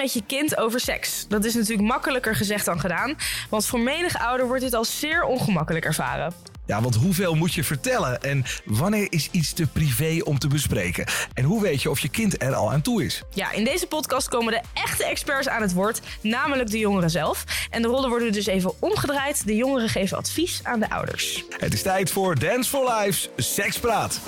met 0.00 0.12
je 0.12 0.22
kind 0.26 0.56
over 0.56 0.80
seks. 0.80 1.26
Dat 1.28 1.44
is 1.44 1.54
natuurlijk 1.54 1.88
makkelijker 1.88 2.36
gezegd 2.36 2.64
dan 2.64 2.80
gedaan. 2.80 3.16
Want 3.50 3.66
voor 3.66 3.80
menig 3.80 4.18
ouder 4.18 4.46
wordt 4.46 4.62
dit 4.62 4.74
als 4.74 4.98
zeer 4.98 5.24
ongemakkelijk 5.24 5.84
ervaren. 5.84 6.32
Ja, 6.66 6.82
want 6.82 6.94
hoeveel 6.94 7.34
moet 7.34 7.54
je 7.54 7.64
vertellen? 7.64 8.22
En 8.22 8.44
wanneer 8.64 9.06
is 9.10 9.28
iets 9.30 9.52
te 9.52 9.66
privé 9.66 10.20
om 10.24 10.38
te 10.38 10.48
bespreken? 10.48 11.06
En 11.34 11.44
hoe 11.44 11.62
weet 11.62 11.82
je 11.82 11.90
of 11.90 12.00
je 12.00 12.08
kind 12.08 12.42
er 12.42 12.54
al 12.54 12.72
aan 12.72 12.80
toe 12.80 13.04
is? 13.04 13.22
Ja, 13.34 13.52
in 13.52 13.64
deze 13.64 13.86
podcast 13.86 14.28
komen 14.28 14.52
de 14.52 14.60
echte 14.74 15.04
experts 15.04 15.48
aan 15.48 15.62
het 15.62 15.72
woord, 15.72 16.00
namelijk 16.20 16.70
de 16.70 16.78
jongeren 16.78 17.10
zelf. 17.10 17.44
En 17.70 17.82
de 17.82 17.88
rollen 17.88 18.08
worden 18.08 18.32
dus 18.32 18.46
even 18.46 18.72
omgedraaid. 18.78 19.46
De 19.46 19.56
jongeren 19.56 19.88
geven 19.88 20.16
advies 20.16 20.60
aan 20.62 20.80
de 20.80 20.90
ouders. 20.90 21.44
Het 21.58 21.72
is 21.72 21.82
tijd 21.82 22.10
voor 22.10 22.38
Dance 22.38 22.70
for 22.70 22.92
Life's 22.92 23.28
Sekspraat. 23.36 24.20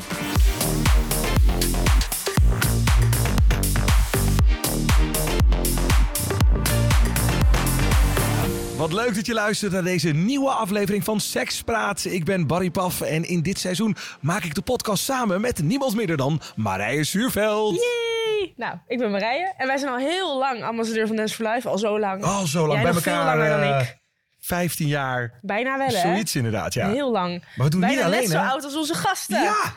Wat 8.82 8.92
leuk 8.92 9.14
dat 9.14 9.26
je 9.26 9.34
luistert 9.34 9.72
naar 9.72 9.82
deze 9.82 10.08
nieuwe 10.08 10.50
aflevering 10.50 11.04
van 11.04 11.20
Sekspraat. 11.20 12.04
Ik 12.04 12.24
ben 12.24 12.46
Barry 12.46 12.70
Paf 12.70 13.00
en 13.00 13.24
in 13.24 13.42
dit 13.42 13.58
seizoen 13.58 13.96
maak 14.20 14.44
ik 14.44 14.54
de 14.54 14.62
podcast 14.62 15.04
samen 15.04 15.40
met 15.40 15.62
niemand 15.62 15.94
minder 15.94 16.16
dan 16.16 16.40
Marije 16.56 17.04
Zuurveld. 17.04 17.74
Yay! 17.74 18.52
Nou, 18.56 18.76
ik 18.86 18.98
ben 18.98 19.10
Marije 19.10 19.54
en 19.56 19.66
wij 19.66 19.76
zijn 19.76 19.92
al 19.92 19.98
heel 19.98 20.38
lang 20.38 20.62
ambassadeur 20.62 21.06
van 21.06 21.16
Dance 21.16 21.34
for 21.34 21.48
Life. 21.48 21.68
Al 21.68 21.78
zo 21.78 21.98
lang. 21.98 22.22
Al 22.22 22.46
zo 22.46 22.66
lang 22.66 22.82
Jij 22.82 22.82
bij 22.82 22.92
elkaar. 22.92 23.14
veel 23.14 23.24
langer 23.24 23.48
dan 23.48 23.60
eh, 23.60 23.80
ik. 23.80 24.01
15 24.44 24.86
jaar. 24.86 25.38
Bijna 25.42 25.78
wel, 25.78 25.86
hè? 25.86 26.00
Zoiets 26.00 26.36
inderdaad, 26.36 26.74
ja. 26.74 26.90
Heel 26.90 27.10
lang. 27.10 27.44
Maar 27.56 27.64
we 27.66 27.70
doen 27.70 27.80
Bijna 27.80 27.94
niet 27.96 28.04
alleen, 28.04 28.20
net 28.20 28.30
zo 28.30 28.38
hè? 28.38 28.46
oud 28.48 28.64
als 28.64 28.76
onze 28.76 28.94
gasten. 28.94 29.42
Ja! 29.42 29.72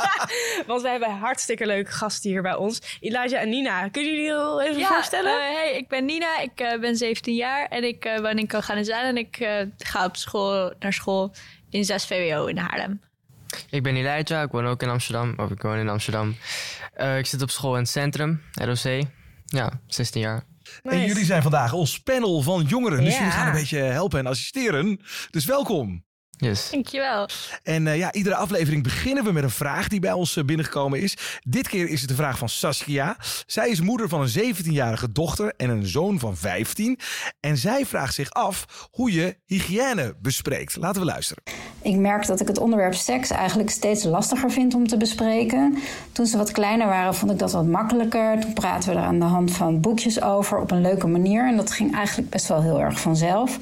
Want 0.66 0.82
wij 0.82 0.90
hebben 0.90 1.10
hartstikke 1.18 1.66
leuke 1.66 1.90
gasten 1.90 2.30
hier 2.30 2.42
bij 2.42 2.54
ons. 2.54 2.98
Elijah 3.00 3.40
en 3.42 3.48
Nina. 3.48 3.88
Kunnen 3.88 4.10
jullie 4.10 4.26
heel 4.26 4.62
even 4.62 4.82
voorstellen? 4.84 5.32
eh, 5.32 5.54
hey, 5.54 5.76
ik 5.76 5.88
ben 5.88 6.04
Nina, 6.04 6.38
ik 6.38 6.60
eh, 6.60 6.80
ben 6.80 6.96
17 6.96 7.34
jaar 7.34 7.66
en 7.66 7.84
ik 7.84 8.04
uh, 8.04 8.18
woon 8.18 8.38
in 8.38 8.46
Koganezaan 8.46 9.04
en 9.04 9.16
ik 9.16 9.36
eh, 9.36 9.66
ga 9.78 10.04
op 10.04 10.16
school 10.16 10.72
naar 10.78 10.92
school 10.92 11.34
in 11.70 11.84
6 11.84 12.06
VWO 12.06 12.46
in 12.46 12.56
Haarlem. 12.58 13.00
Ik 13.70 13.82
ben 13.82 13.96
Elijah, 13.96 14.42
ik 14.42 14.50
woon 14.50 14.66
ook 14.66 14.82
in 14.82 14.88
Amsterdam. 14.88 15.34
Of 15.36 15.50
ik 15.50 15.62
woon 15.62 15.78
in 15.78 15.88
Amsterdam. 15.88 16.36
Eh, 16.94 17.18
ik 17.18 17.26
zit 17.26 17.42
op 17.42 17.50
school 17.50 17.74
in 17.74 17.80
het 17.80 17.88
centrum, 17.88 18.42
ROC. 18.52 19.02
Ja, 19.46 19.70
16 19.86 20.20
jaar. 20.20 20.42
En 20.82 21.06
jullie 21.06 21.24
zijn 21.24 21.42
vandaag 21.42 21.72
ons 21.72 21.98
panel 21.98 22.42
van 22.42 22.62
jongeren. 22.62 23.04
Dus 23.04 23.16
jullie 23.16 23.32
gaan 23.32 23.46
een 23.46 23.52
beetje 23.52 23.78
helpen 23.78 24.18
en 24.18 24.26
assisteren. 24.26 25.00
Dus 25.30 25.44
welkom. 25.44 26.06
Yes. 26.40 26.70
Dankjewel. 26.70 27.28
En 27.62 27.86
eh, 27.86 27.96
ja, 27.96 28.12
iedere 28.12 28.34
aflevering 28.34 28.82
beginnen 28.82 29.24
we 29.24 29.32
met 29.32 29.42
een 29.42 29.50
vraag 29.50 29.88
die 29.88 30.00
bij 30.00 30.12
ons 30.12 30.36
eh, 30.36 30.44
binnengekomen 30.44 31.00
is. 31.00 31.16
Dit 31.46 31.68
keer 31.68 31.88
is 31.88 32.00
het 32.00 32.08
de 32.08 32.14
vraag 32.14 32.38
van 32.38 32.48
Saskia. 32.48 33.16
Zij 33.46 33.68
is 33.68 33.80
moeder 33.80 34.08
van 34.08 34.20
een 34.20 34.54
17-jarige 34.54 35.12
dochter 35.12 35.52
en 35.56 35.70
een 35.70 35.86
zoon 35.86 36.18
van 36.18 36.36
15. 36.36 36.98
En 37.40 37.56
zij 37.56 37.86
vraagt 37.86 38.14
zich 38.14 38.30
af 38.30 38.88
hoe 38.90 39.12
je 39.12 39.36
hygiëne 39.46 40.14
bespreekt. 40.22 40.76
Laten 40.76 41.00
we 41.00 41.06
luisteren. 41.06 41.42
Ik 41.82 41.96
merk 41.96 42.26
dat 42.26 42.40
ik 42.40 42.48
het 42.48 42.58
onderwerp 42.58 42.94
seks 42.94 43.30
eigenlijk 43.30 43.70
steeds 43.70 44.04
lastiger 44.04 44.50
vind 44.50 44.74
om 44.74 44.86
te 44.86 44.96
bespreken. 44.96 45.78
Toen 46.12 46.26
ze 46.26 46.36
wat 46.36 46.52
kleiner 46.52 46.86
waren, 46.86 47.14
vond 47.14 47.32
ik 47.32 47.38
dat 47.38 47.52
wat 47.52 47.66
makkelijker. 47.66 48.40
Toen 48.40 48.52
praten 48.52 48.90
we 48.90 48.96
er 48.96 49.04
aan 49.04 49.18
de 49.18 49.24
hand 49.24 49.52
van 49.52 49.80
boekjes 49.80 50.22
over 50.22 50.60
op 50.60 50.70
een 50.70 50.80
leuke 50.80 51.06
manier. 51.06 51.46
En 51.46 51.56
dat 51.56 51.70
ging 51.70 51.94
eigenlijk 51.94 52.30
best 52.30 52.48
wel 52.48 52.62
heel 52.62 52.80
erg 52.80 53.00
vanzelf. 53.00 53.58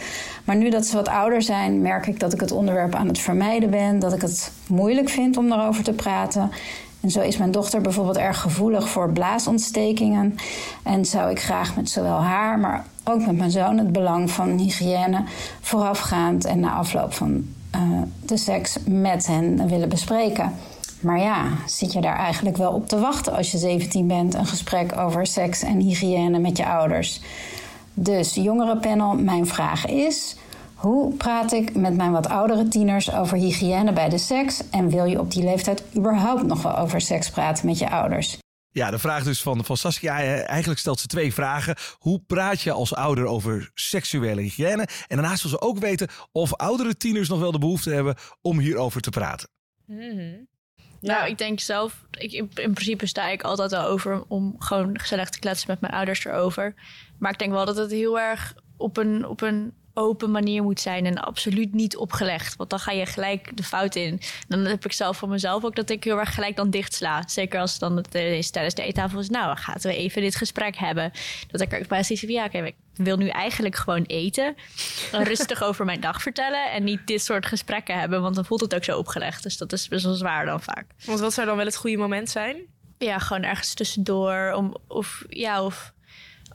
Maar 0.47 0.56
nu 0.56 0.70
dat 0.70 0.86
ze 0.86 0.97
wat 0.97 1.08
ouder 1.08 1.42
zijn, 1.42 1.83
merk 1.83 2.06
ik 2.06 2.20
dat 2.20 2.33
ik 2.33 2.41
het 2.41 2.52
onderwerp 2.52 2.94
aan 2.94 3.08
het 3.08 3.19
vermijden 3.19 3.70
ben. 3.70 3.98
Dat 3.98 4.12
ik 4.12 4.20
het 4.20 4.53
moeilijk 4.69 5.08
vind 5.08 5.36
om 5.36 5.48
daarover 5.48 5.84
te 5.84 5.92
praten. 5.92 6.50
En 7.00 7.11
zo 7.11 7.20
is 7.20 7.36
mijn 7.36 7.50
dochter 7.50 7.80
bijvoorbeeld 7.80 8.16
erg 8.16 8.41
gevoelig 8.41 8.88
voor 8.88 9.12
blaasontstekingen. 9.12 10.34
En 10.83 11.05
zou 11.05 11.30
ik 11.30 11.41
graag 11.41 11.77
met 11.77 11.91
zowel 11.91 12.22
haar, 12.22 12.58
maar 12.58 12.84
ook 13.04 13.26
met 13.26 13.37
mijn 13.37 13.50
zoon 13.50 13.78
het 13.78 13.93
belang 13.93 14.31
van 14.31 14.59
hygiëne 14.59 15.25
voorafgaand 15.60 16.44
en 16.44 16.60
na 16.60 16.72
afloop 16.72 17.12
van 17.12 17.44
eh, 17.71 17.81
de 18.25 18.37
seks 18.37 18.78
met 18.84 19.26
hen 19.26 19.69
willen 19.69 19.88
bespreken. 19.88 20.53
Maar 21.00 21.21
ja, 21.21 21.44
zit 21.66 21.92
je 21.92 22.00
daar 22.00 22.16
eigenlijk 22.16 22.56
wel 22.56 22.72
op 22.72 22.88
te 22.88 22.98
wachten 22.98 23.37
als 23.37 23.50
je 23.50 23.59
17 23.59 24.06
bent, 24.06 24.34
een 24.34 24.47
gesprek 24.47 24.98
over 24.98 25.26
seks 25.26 25.62
en 25.62 25.81
hygiëne 25.81 26.38
met 26.38 26.56
je 26.56 26.66
ouders? 26.66 27.21
Dus 27.99 28.34
jongerenpanel, 28.34 29.15
mijn 29.15 29.47
vraag 29.47 29.87
is: 29.87 30.37
hoe 30.75 31.15
praat 31.15 31.53
ik 31.53 31.75
met 31.75 31.97
mijn 31.97 32.12
wat 32.12 32.29
oudere 32.29 32.69
tieners 32.69 33.12
over 33.12 33.37
hygiëne 33.37 33.93
bij 33.93 34.09
de 34.09 34.19
seks? 34.19 34.71
En 34.71 34.89
wil 34.89 35.05
je 35.05 35.21
op 35.21 35.31
die 35.31 35.45
leeftijd 35.45 35.83
überhaupt 35.97 36.47
nog 36.47 36.62
wel 36.62 36.77
over 36.77 37.01
seks 37.01 37.31
praten 37.31 37.67
met 37.67 37.79
je 37.79 37.91
ouders? 37.91 38.39
Ja, 38.71 38.91
de 38.91 38.99
vraag 38.99 39.25
dus 39.25 39.43
van, 39.43 39.65
van 39.65 39.77
Saskia. 39.77 40.21
eh, 40.21 40.49
Eigenlijk 40.49 40.81
stelt 40.81 41.01
ze 41.01 41.07
twee 41.07 41.34
vragen. 41.34 41.77
Hoe 41.99 42.21
praat 42.27 42.61
je 42.61 42.73
als 42.73 42.95
ouder 42.95 43.27
over 43.27 43.71
seksuele 43.75 44.41
hygiëne? 44.41 44.83
En 45.09 45.17
daarnaast 45.17 45.43
wil 45.43 45.51
ze 45.51 45.61
ook 45.61 45.78
weten 45.78 46.09
of 46.33 46.55
oudere 46.55 46.97
tieners 46.97 47.28
nog 47.28 47.39
wel 47.39 47.53
de 47.53 47.59
behoefte 47.59 47.91
hebben 47.91 48.15
om 48.43 48.59
hierover 48.59 49.01
te 49.01 49.11
praten. 49.11 49.49
Nou, 51.01 51.29
ik 51.29 51.39
denk 51.39 51.61
zelf, 51.61 52.05
ik, 52.11 52.33
in, 52.33 52.51
in 52.55 52.73
principe 52.73 53.07
sta 53.07 53.29
ik 53.29 53.43
altijd 53.43 53.71
wel 53.71 53.84
over 53.84 54.25
om 54.29 54.55
gewoon 54.59 54.99
gezellig 54.99 55.31
te 55.31 55.39
kletsen 55.39 55.71
met 55.71 55.81
mijn 55.81 55.93
ouders 55.93 56.25
erover. 56.25 56.75
Maar 57.19 57.33
ik 57.33 57.39
denk 57.39 57.53
wel 57.53 57.65
dat 57.65 57.77
het 57.77 57.91
heel 57.91 58.21
erg 58.21 58.55
op 58.77 58.97
een, 58.97 59.27
op 59.27 59.41
een 59.41 59.73
open 59.97 60.31
manier 60.31 60.62
moet 60.62 60.81
zijn 60.81 61.07
en 61.07 61.19
absoluut 61.19 61.75
niet 61.75 61.97
opgelegd. 61.97 62.57
Want 62.57 62.71
dan 62.71 62.79
ga 62.79 62.93
je 62.93 63.07
gelijk 63.07 63.57
de 63.57 63.62
fout 63.62 63.95
in. 63.95 64.21
Dan 64.49 64.65
heb 64.65 64.84
ik 64.84 64.93
zelf 64.93 65.17
voor 65.17 65.29
mezelf 65.29 65.65
ook 65.65 65.77
dat 65.77 65.91
ik 65.91 66.05
heel 66.05 66.19
erg 66.19 66.34
gelijk 66.34 66.57
dan 66.57 66.71
dicht 66.71 66.95
sla. 66.95 67.23
Zeker 67.29 67.61
als 67.61 67.79
dan 67.79 67.97
het 67.97 68.15
eh, 68.15 68.39
is 68.39 68.51
tijdens 68.51 68.75
de 68.75 68.83
eettafel 68.83 69.19
is. 69.19 69.29
Nou, 69.29 69.57
gaan 69.57 69.77
we 69.81 69.97
even 69.97 70.23
dit 70.23 70.37
gesprek 70.37 70.77
hebben. 70.77 71.12
Dat 71.51 71.61
ik 71.61 71.73
er 71.73 71.87
precies 71.87 72.21
van 72.21 72.29
ja, 72.29 72.45
oké, 72.45 72.59
ik 72.65 72.75
wil 72.95 73.17
nu 73.17 73.29
eigenlijk 73.29 73.77
gewoon 73.77 74.03
eten. 74.03 74.57
En 75.12 75.25
rustig 75.25 75.62
over 75.69 75.84
mijn 75.84 76.01
dag 76.01 76.23
vertellen. 76.23 76.73
En 76.73 76.84
niet 76.84 77.07
dit 77.07 77.23
soort 77.23 77.47
gesprekken 77.47 77.99
hebben. 77.99 78.23
Want 78.23 78.34
dan 78.34 78.45
voelt 78.45 78.61
het 78.61 78.75
ook 78.75 78.84
zo 78.84 78.99
opgelegd. 78.99 79.43
Dus 79.43 79.57
dat 79.57 79.73
is 79.73 79.89
best 79.89 80.05
wel 80.05 80.15
zwaar 80.15 80.47
dan 80.47 80.63
vaak. 80.63 80.87
Want 81.05 81.21
wat 81.21 81.33
zou 81.33 81.47
dan 81.47 81.57
wel 81.57 81.67
het 81.67 81.77
goede 81.77 81.97
moment 81.97 82.31
zijn? 82.31 82.57
Ja, 82.99 83.19
gewoon 83.19 83.43
ergens 83.43 83.75
tussendoor. 83.75 84.53
Om, 84.53 84.77
of 84.87 85.25
ja, 85.28 85.65
of 85.65 85.93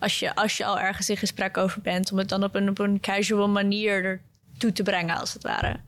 als 0.01 0.19
je, 0.19 0.35
als 0.35 0.57
je 0.57 0.65
al 0.65 0.79
ergens 0.79 1.09
in 1.09 1.17
gesprek 1.17 1.57
over 1.57 1.81
bent, 1.81 2.11
om 2.11 2.17
het 2.17 2.29
dan 2.29 2.43
op 2.43 2.55
een, 2.55 2.69
op 2.69 2.79
een 2.79 2.99
casual 2.99 3.49
manier 3.49 4.21
ertoe 4.53 4.71
te 4.71 4.83
brengen, 4.83 5.17
als 5.19 5.33
het 5.33 5.43
ware. 5.43 5.79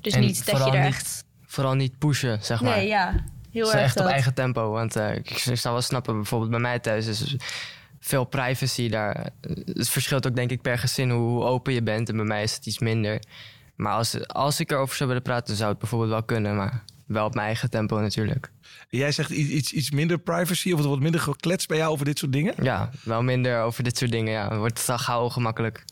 Dus 0.00 0.12
En 0.12 0.20
niet 0.20 0.46
dat 0.46 0.56
je 0.58 0.64
er 0.64 0.84
niet- 0.84 0.94
echt. 0.94 1.24
Vooral 1.46 1.74
niet 1.74 1.98
pushen, 1.98 2.38
zeg 2.44 2.60
maar. 2.60 2.76
Nee, 2.76 2.86
ja. 2.86 3.14
Heel 3.52 3.64
Dus 3.64 3.72
erg. 3.74 3.82
echt 3.82 4.00
op 4.00 4.06
eigen 4.06 4.34
tempo. 4.34 4.70
Want 4.70 4.96
eh, 4.96 5.14
ik, 5.14 5.30
ik 5.30 5.56
zou 5.58 5.74
wel 5.74 5.82
snappen, 5.82 6.14
bijvoorbeeld 6.16 6.50
bij 6.50 6.60
mij 6.60 6.78
thuis 6.78 7.06
is 7.06 7.36
veel 8.00 8.24
privacy 8.24 8.88
daar. 8.88 9.30
Het 9.64 9.88
verschilt 9.88 10.26
ook 10.26 10.34
denk 10.36 10.50
ik 10.50 10.62
per 10.62 10.78
gezin 10.78 11.10
hoe, 11.10 11.28
hoe 11.28 11.44
open 11.44 11.72
je 11.72 11.82
bent. 11.82 12.08
En 12.08 12.16
bij 12.16 12.24
mij 12.24 12.42
is 12.42 12.54
het 12.54 12.66
iets 12.66 12.78
minder. 12.78 13.20
Maar 13.76 13.92
als, 13.92 14.26
als 14.28 14.60
ik 14.60 14.70
erover 14.70 14.96
zou 14.96 15.08
willen 15.08 15.24
praten, 15.24 15.56
zou 15.56 15.70
het 15.70 15.78
bijvoorbeeld 15.78 16.10
wel 16.10 16.22
kunnen. 16.22 16.56
Maar 16.56 16.82
wel 17.08 17.24
op 17.26 17.34
mijn 17.34 17.46
eigen 17.46 17.70
tempo 17.70 18.00
natuurlijk. 18.00 18.50
Jij 18.88 19.12
zegt 19.12 19.30
iets, 19.30 19.50
iets, 19.50 19.72
iets 19.72 19.90
minder 19.90 20.18
privacy 20.18 20.72
of 20.72 20.82
wat 20.84 21.00
minder 21.00 21.20
gekletst 21.20 21.68
bij 21.68 21.76
jou 21.76 21.92
over 21.92 22.04
dit 22.04 22.18
soort 22.18 22.32
dingen. 22.32 22.54
Ja, 22.62 22.90
wel 23.04 23.22
minder 23.22 23.60
over 23.62 23.82
dit 23.84 23.98
soort 23.98 24.10
dingen. 24.10 24.32
Ja, 24.32 24.48
dan 24.48 24.58
wordt 24.58 24.78
het 24.78 24.88
al 24.88 24.98
gauw 24.98 25.22
ongemakkelijk. 25.22 25.84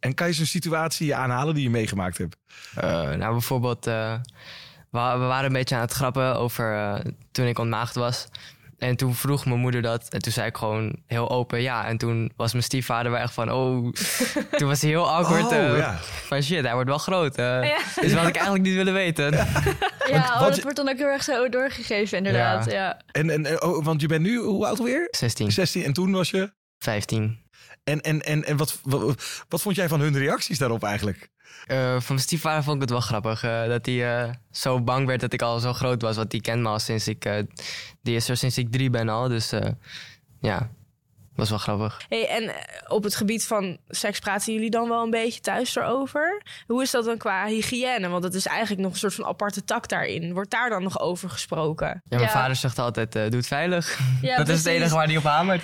En 0.00 0.14
kan 0.14 0.26
je 0.26 0.32
zo'n 0.32 0.46
situatie 0.46 1.14
aanhalen 1.14 1.54
die 1.54 1.62
je 1.62 1.70
meegemaakt 1.70 2.18
hebt? 2.18 2.36
Eh, 2.74 2.82
nou, 3.10 3.32
bijvoorbeeld, 3.32 3.86
eh, 3.86 4.14
we, 4.90 4.98
we 4.98 5.24
waren 5.24 5.44
een 5.46 5.52
beetje 5.52 5.74
aan 5.74 5.80
het 5.80 5.92
grappen 5.92 6.36
over 6.36 6.74
eh, 6.76 6.94
toen 7.32 7.46
ik 7.46 7.58
ontmaagd 7.58 7.94
was. 7.94 8.28
En 8.78 8.96
toen 8.96 9.14
vroeg 9.14 9.44
mijn 9.46 9.60
moeder 9.60 9.82
dat. 9.82 10.08
En 10.08 10.22
toen 10.22 10.32
zei 10.32 10.46
ik 10.46 10.56
gewoon 10.56 10.96
heel 11.06 11.30
open 11.30 11.60
ja. 11.62 11.86
En 11.86 11.96
toen 11.96 12.32
was 12.36 12.52
mijn 12.52 12.64
stiefvader 12.64 13.10
wel 13.12 13.20
echt 13.20 13.32
van, 13.32 13.50
oh... 13.52 13.92
toen 14.58 14.68
was 14.68 14.80
hij 14.80 14.90
heel 14.90 15.10
awkward. 15.10 15.44
Oh, 15.44 15.76
ja. 15.76 15.98
Van 16.02 16.42
shit, 16.42 16.64
hij 16.64 16.72
wordt 16.74 16.88
wel 16.88 16.98
groot. 16.98 17.36
eh. 17.36 17.60
Dus 18.00 18.12
wat 18.14 18.26
ik 18.26 18.34
eigenlijk 18.34 18.64
niet 18.64 18.74
willen 18.74 18.92
weten. 18.92 19.32
Ja, 19.32 19.46
oh, 20.10 20.38
wat 20.38 20.46
dat 20.48 20.56
je- 20.56 20.62
wordt 20.62 20.76
dan 20.76 20.88
ook 20.88 20.96
heel 20.96 21.06
erg 21.06 21.22
zo 21.22 21.48
doorgegeven, 21.48 22.16
inderdaad. 22.18 22.64
Ja. 22.66 22.72
Ja. 22.72 23.00
En, 23.12 23.30
en, 23.30 23.62
oh, 23.62 23.84
want 23.84 24.00
je 24.00 24.06
bent 24.06 24.22
nu, 24.22 24.38
hoe 24.38 24.66
oud 24.66 24.78
alweer? 24.78 25.08
16, 25.10 25.52
16 25.52 25.84
en 25.84 25.92
toen 25.92 26.12
was 26.12 26.30
je... 26.30 26.52
15. 26.78 27.42
En, 27.84 28.00
en, 28.00 28.20
en, 28.22 28.44
en 28.44 28.56
wat, 28.56 28.78
wat, 28.82 29.44
wat 29.48 29.62
vond 29.62 29.76
jij 29.76 29.88
van 29.88 30.00
hun 30.00 30.18
reacties 30.18 30.58
daarop 30.58 30.82
eigenlijk? 30.84 31.28
Eh, 31.66 31.92
van 31.92 32.02
mijn 32.08 32.18
stiefvader 32.18 32.62
vond 32.62 32.74
ik 32.76 32.80
het 32.82 32.90
wel 32.90 33.00
grappig. 33.00 33.42
eh, 33.42 33.66
dat 33.66 33.86
hij 33.86 34.22
eh, 34.24 34.30
zo 34.50 34.80
bang 34.82 35.06
werd 35.06 35.20
dat 35.20 35.32
ik 35.32 35.42
al 35.42 35.58
zo 35.60 35.72
groot 35.72 36.02
was. 36.02 36.16
Want 36.16 36.30
die 36.30 36.40
kent 36.40 36.62
me 36.62 36.68
al 36.68 36.78
sinds 36.78 37.08
ik... 37.08 37.24
eh, 37.24 37.42
die 38.02 38.16
is 38.16 38.28
er 38.28 38.36
sinds 38.36 38.58
ik 38.58 38.72
drie 38.72 38.90
ben 38.90 39.08
al. 39.08 39.28
Dus 39.28 39.52
eh, 39.52 39.70
ja, 41.34 41.40
was 41.40 41.48
wel 41.50 41.58
grappig. 41.58 42.00
Hey, 42.08 42.28
en 42.28 42.42
eh, 42.42 42.54
op 42.88 43.02
het 43.04 43.14
gebied 43.14 43.46
van 43.46 43.78
seks 43.88 44.18
praten 44.18 44.52
jullie 44.52 44.70
dan 44.70 44.88
wel 44.88 45.02
een 45.02 45.10
beetje 45.10 45.40
thuis 45.40 45.76
erover? 45.76 46.42
Hoe 46.66 46.82
is 46.82 46.90
dat 46.90 47.04
dan 47.04 47.16
qua 47.18 47.46
hygiëne? 47.46 48.08
Want 48.08 48.24
het 48.24 48.34
is 48.34 48.46
eigenlijk 48.46 48.80
nog 48.82 48.92
een 48.92 48.98
soort 48.98 49.14
van 49.14 49.24
aparte 49.26 49.64
tak 49.64 49.88
daarin. 49.88 50.32
Wordt 50.32 50.50
daar 50.50 50.68
dan 50.70 50.82
nog 50.82 51.00
over 51.00 51.30
gesproken? 51.30 51.88
Ja, 51.88 52.00
mijn 52.08 52.20
Ja. 52.22 52.28
vader 52.28 52.56
zegt 52.56 52.78
altijd, 52.78 53.14
eh, 53.16 53.22
doe 53.22 53.36
het 53.36 53.46
veilig. 53.46 53.98
Ja, 54.22 54.36
dat 54.44 54.48
is 54.48 54.58
het 54.58 54.66
enige 54.66 54.94
waar 54.94 55.06
hij 55.06 55.16
op 55.16 55.24
hamert. 55.24 55.62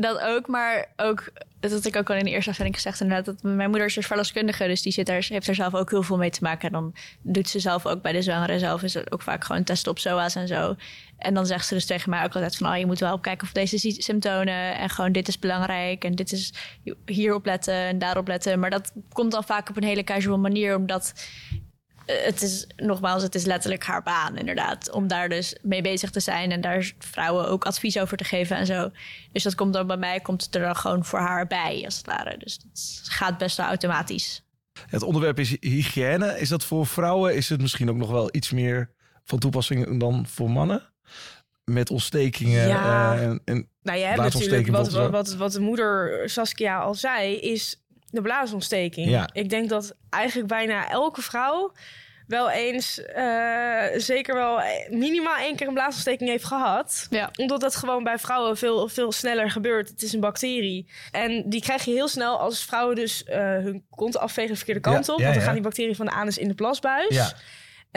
Dat 0.00 0.20
ook, 0.20 0.46
maar 0.46 0.86
ook 0.96 1.32
dat 1.60 1.72
had 1.72 1.84
ik 1.84 1.96
ook 1.96 2.10
al 2.10 2.16
in 2.16 2.24
de 2.24 2.30
eerste 2.30 2.50
aflevering 2.50 2.74
gezegd 2.74 3.00
inderdaad. 3.00 3.24
Dat 3.24 3.42
mijn 3.42 3.68
moeder 3.68 3.86
is 3.86 3.94
dus 3.94 4.06
verloskundige, 4.06 4.66
dus 4.66 4.82
die 4.82 4.92
zit 4.92 5.06
daar, 5.06 5.26
heeft 5.28 5.48
er 5.48 5.54
zelf 5.54 5.74
ook 5.74 5.90
heel 5.90 6.02
veel 6.02 6.16
mee 6.16 6.30
te 6.30 6.42
maken. 6.42 6.66
En 6.66 6.72
dan 6.72 6.94
doet 7.22 7.48
ze 7.48 7.58
zelf 7.58 7.86
ook 7.86 8.02
bij 8.02 8.12
de 8.12 8.22
zwangere 8.22 8.58
zelf 8.58 8.82
is 8.82 9.10
ook 9.10 9.22
vaak 9.22 9.44
gewoon 9.44 9.64
testen 9.64 9.90
op 9.90 9.98
SOA's 9.98 10.34
en 10.34 10.48
zo. 10.48 10.76
En 11.18 11.34
dan 11.34 11.46
zegt 11.46 11.66
ze 11.66 11.74
dus 11.74 11.86
tegen 11.86 12.10
mij 12.10 12.24
ook 12.24 12.34
altijd 12.34 12.56
van, 12.56 12.70
oh, 12.70 12.78
je 12.78 12.86
moet 12.86 12.98
wel 12.98 13.12
opkijken 13.12 13.46
of 13.46 13.52
deze 13.52 13.78
symptomen 14.02 14.76
en 14.78 14.90
gewoon 14.90 15.12
dit 15.12 15.28
is 15.28 15.38
belangrijk 15.38 16.04
en 16.04 16.14
dit 16.14 16.32
is 16.32 16.52
hierop 17.06 17.46
letten 17.46 17.74
en 17.74 17.98
daarop 17.98 18.28
letten. 18.28 18.58
Maar 18.58 18.70
dat 18.70 18.92
komt 19.12 19.32
dan 19.32 19.44
vaak 19.44 19.68
op 19.68 19.76
een 19.76 19.84
hele 19.84 20.04
casual 20.04 20.38
manier, 20.38 20.76
omdat 20.76 21.12
het 22.08 22.42
is 22.42 22.66
nogmaals, 22.76 23.22
het 23.22 23.34
is 23.34 23.44
letterlijk 23.44 23.84
haar 23.84 24.02
baan, 24.02 24.36
inderdaad. 24.36 24.90
Om 24.90 25.06
daar 25.06 25.28
dus 25.28 25.56
mee 25.62 25.82
bezig 25.82 26.10
te 26.10 26.20
zijn 26.20 26.52
en 26.52 26.60
daar 26.60 26.92
vrouwen 26.98 27.48
ook 27.48 27.64
advies 27.64 27.98
over 27.98 28.16
te 28.16 28.24
geven 28.24 28.56
en 28.56 28.66
zo. 28.66 28.90
Dus 29.32 29.42
dat 29.42 29.54
komt 29.54 29.72
dan 29.72 29.86
bij 29.86 29.96
mij, 29.96 30.20
komt 30.20 30.44
het 30.44 30.54
er 30.54 30.60
dan 30.60 30.76
gewoon 30.76 31.04
voor 31.04 31.18
haar 31.18 31.46
bij, 31.46 31.82
als 31.84 31.96
het 31.96 32.06
ware. 32.06 32.36
Dus 32.38 32.58
het 32.72 33.08
gaat 33.08 33.38
best 33.38 33.56
wel 33.56 33.66
automatisch. 33.66 34.42
Het 34.86 35.02
onderwerp 35.02 35.38
is 35.38 35.56
hygiëne. 35.60 36.40
Is 36.40 36.48
dat 36.48 36.64
voor 36.64 36.86
vrouwen? 36.86 37.34
Is 37.34 37.48
het 37.48 37.60
misschien 37.60 37.90
ook 37.90 37.96
nog 37.96 38.10
wel 38.10 38.28
iets 38.32 38.50
meer 38.50 38.90
van 39.24 39.38
toepassing 39.38 40.00
dan 40.00 40.26
voor 40.26 40.50
mannen? 40.50 40.82
Met 41.64 41.90
ontstekingen 41.90 42.68
Ja. 42.68 43.14
eh, 43.14 43.22
en, 43.22 43.42
en 43.44 43.68
Nou, 43.82 43.98
je 43.98 44.04
hebt 44.04 44.20
natuurlijk 44.20 44.66
wat, 44.66 44.92
wat, 44.92 45.34
wat 45.34 45.52
de 45.52 45.60
moeder 45.60 46.22
Saskia 46.30 46.78
al 46.78 46.94
zei, 46.94 47.36
is 47.36 47.82
de 48.10 48.20
blaasontsteking. 48.22 49.08
Ja. 49.08 49.28
Ik 49.32 49.50
denk 49.50 49.68
dat 49.68 49.94
eigenlijk 50.10 50.48
bijna 50.48 50.90
elke 50.90 51.22
vrouw 51.22 51.72
wel 52.26 52.50
eens, 52.50 53.02
eh, 53.02 53.84
zeker 53.96 54.34
wel 54.34 54.60
eh, 54.60 54.90
minimaal 54.90 55.36
één 55.36 55.56
keer 55.56 55.66
een 55.66 55.74
blaasontsteking 55.74 56.30
heeft 56.30 56.44
gehad. 56.44 57.06
Ja. 57.10 57.30
Omdat 57.36 57.60
dat 57.60 57.76
gewoon 57.76 58.04
bij 58.04 58.18
vrouwen 58.18 58.56
veel, 58.56 58.88
veel 58.88 59.12
sneller 59.12 59.50
gebeurt. 59.50 59.88
Het 59.88 60.02
is 60.02 60.12
een 60.12 60.20
bacterie. 60.20 60.86
En 61.10 61.42
die 61.50 61.60
krijg 61.60 61.84
je 61.84 61.92
heel 61.92 62.08
snel 62.08 62.38
als 62.38 62.64
vrouwen 62.64 62.96
dus 62.96 63.24
eh, 63.24 63.38
hun 63.40 63.84
kont 63.90 64.18
afvegen 64.18 64.50
de 64.50 64.56
verkeerde 64.56 64.80
kant 64.80 65.06
Ja, 65.06 65.12
op. 65.12 65.18
ja, 65.18 65.24
want 65.24 65.34
dan 65.34 65.42
ja. 65.42 65.46
gaan 65.46 65.54
die 65.54 65.68
bacteriën 65.68 65.96
van 65.96 66.06
de 66.06 66.12
anus 66.12 66.38
in 66.38 66.48
de 66.48 66.54
plasbuis. 66.54 67.34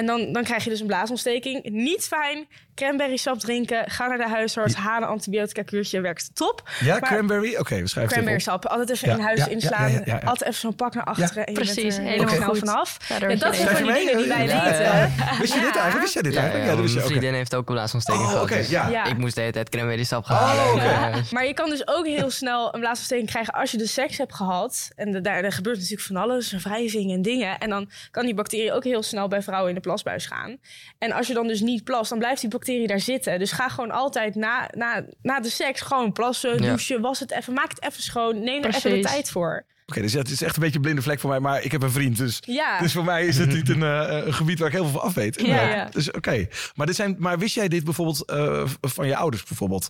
En 0.01 0.07
dan, 0.07 0.33
dan 0.33 0.43
krijg 0.43 0.63
je 0.63 0.69
dus 0.69 0.79
een 0.79 0.87
blaasontsteking. 0.87 1.63
Niet 1.69 2.03
fijn. 2.03 2.47
Cranberry 2.75 3.17
sap 3.17 3.39
drinken. 3.39 3.89
Ga 3.89 4.07
naar 4.07 4.17
de 4.17 4.27
huisarts. 4.27 4.73
Halen 4.75 5.07
antibiotica 5.07 5.61
kuurtje. 5.63 6.01
Werkt 6.01 6.29
top. 6.35 6.69
ja, 6.79 6.99
Maar- 6.99 7.09
cranberry. 7.09 7.55
Oké, 7.55 7.59
we 7.81 7.87
schrijven 7.87 8.01
het 8.01 8.11
Cranberry 8.11 8.39
sap. 8.39 8.65
Altijd 8.65 8.89
even 8.89 9.07
Ja, 9.09 9.13
in 9.15 9.19
huis 9.21 9.39
ja, 9.39 9.45
ja, 9.45 9.51
inslaan. 9.51 9.91
ja, 9.91 9.97
ja, 10.05 10.19
ja. 10.21 10.27
Altijd 10.27 10.41
even 10.49 10.59
zo'n 10.61 10.75
pak 10.75 10.93
naar 10.93 11.03
achteren. 11.03 11.45
En 11.45 11.53
je 11.53 11.59
Precies, 11.59 11.95
bent 11.95 11.97
er 11.97 12.03
helemaal 12.29 12.49
goed. 12.49 12.57
vanaf. 12.59 12.97
Dat 12.97 13.19
je 13.19 13.37
zijn 13.37 13.49
van 13.55 13.67
je 13.67 13.75
die 13.75 13.91
mee? 13.91 14.05
dingen 14.05 14.17
die 14.17 14.27
wij 14.27 14.37
weten. 14.37 14.55
ja, 14.83 14.93
ja. 14.95 15.37
Wist 15.39 15.53
je 15.53 15.59
dit 15.59 15.75
eigenlijk? 15.75 16.01
Wist 16.01 16.13
jij 16.13 16.21
dit 16.21 16.33
Ja, 16.33 16.39
eigenlijk? 16.39 16.69
ja, 16.69 16.75
Ja, 16.75 16.75
dat 16.75 16.79
wist 16.81 16.87
je 16.93 16.99
mijn 16.99 17.05
ook. 17.05 17.17
vriendin 17.17 17.33
heeft 17.33 17.55
ook 17.55 17.67
een 17.69 17.73
blaasontsteking 17.75 18.23
Oh, 18.23 18.29
gehad. 18.31 18.43
oké, 18.45 18.55
dus 18.57 18.69
ja. 18.69 18.87
Ja. 18.89 19.05
Ik 19.05 19.17
moest 19.17 19.35
de 19.35 19.41
hele 19.41 19.53
tijd 19.53 19.69
cranberry 19.69 20.03
sap 20.03 20.23
gaan 20.25 20.37
Oh, 20.37 20.83
halen. 20.85 21.23
Maar 21.31 21.45
je 21.45 21.53
kan 21.53 21.69
dus 21.69 21.87
ook 21.87 22.05
heel 22.05 22.29
snel 22.29 22.73
een 22.73 22.79
blaasontsteking 22.79 23.29
krijgen 23.29 23.53
als 23.53 23.71
je 23.71 23.77
de 23.77 23.87
seks 23.87 24.17
hebt 24.17 24.33
gehad. 24.35 24.89
En 24.95 25.11
daar, 25.11 25.41
daar 25.41 25.51
gebeurt 25.51 25.75
natuurlijk 25.77 26.01
van 26.07 26.15
alles, 26.15 26.51
wrijving 26.51 27.11
en 27.11 27.21
dingen. 27.21 27.57
En 27.59 27.69
dan 27.69 27.89
kan 28.11 28.25
die 28.25 28.33
bacterie 28.33 28.73
ook 28.73 28.83
heel 28.83 29.03
snel 29.03 29.27
bij 29.27 29.41
vrouwen 29.41 29.69
in 29.69 29.75
de 29.75 29.81
plasbuis 29.91 30.25
gaan. 30.25 30.57
En 30.97 31.11
als 31.11 31.27
je 31.27 31.33
dan 31.33 31.47
dus 31.47 31.61
niet 31.61 31.83
plast, 31.83 32.09
dan 32.09 32.19
blijft 32.19 32.41
die 32.41 32.49
bacterie 32.49 32.87
daar 32.87 32.99
zitten. 32.99 33.39
Dus 33.39 33.51
ga 33.51 33.69
gewoon 33.69 33.91
altijd 33.91 34.35
na, 34.35 34.69
na, 34.73 35.05
na 35.21 35.39
de 35.39 35.49
seks 35.49 35.81
gewoon 35.81 36.11
plassen, 36.11 36.61
douchen, 36.61 37.01
was 37.01 37.19
het 37.19 37.31
even, 37.31 37.53
maak 37.53 37.69
het 37.69 37.83
even 37.83 38.03
schoon. 38.03 38.43
Neem 38.43 38.63
er 38.63 38.75
even 38.75 38.91
de 38.91 38.99
tijd 38.99 39.29
voor. 39.29 39.65
Oké, 39.91 40.01
dus 40.01 40.11
ja, 40.11 40.19
het 40.19 40.29
is 40.29 40.41
echt 40.41 40.55
een 40.55 40.61
beetje 40.61 40.75
een 40.75 40.81
blinde 40.81 41.01
vlek 41.01 41.19
voor 41.19 41.29
mij. 41.29 41.39
Maar 41.39 41.63
ik 41.63 41.71
heb 41.71 41.81
een 41.83 41.91
vriend, 41.91 42.17
dus... 42.17 42.37
Ja. 42.45 42.79
Dus 42.79 42.93
voor 42.93 43.03
mij 43.03 43.25
is 43.25 43.37
het 43.37 43.53
niet 43.53 43.69
een, 43.69 43.83
eh, 43.83 44.25
een 44.25 44.33
gebied 44.33 44.59
waar 44.59 44.67
ik 44.67 44.73
heel 44.73 44.83
veel 44.83 44.91
van 44.99 45.01
af 45.01 45.13
weet. 45.13 45.35
Ja, 45.41 45.45
inderdaad. 45.45 45.75
ja. 45.75 45.89
Dus 45.89 46.11
oké. 46.11 46.47
Maar, 46.75 46.85
dit 46.85 46.95
zijn, 46.95 47.15
maar 47.19 47.39
wist 47.39 47.55
jij 47.55 47.67
dit 47.67 47.83
bijvoorbeeld 47.83 48.25
eh, 48.25 48.63
van 48.81 49.07
je 49.07 49.15
ouders 49.15 49.43
bijvoorbeeld? 49.43 49.89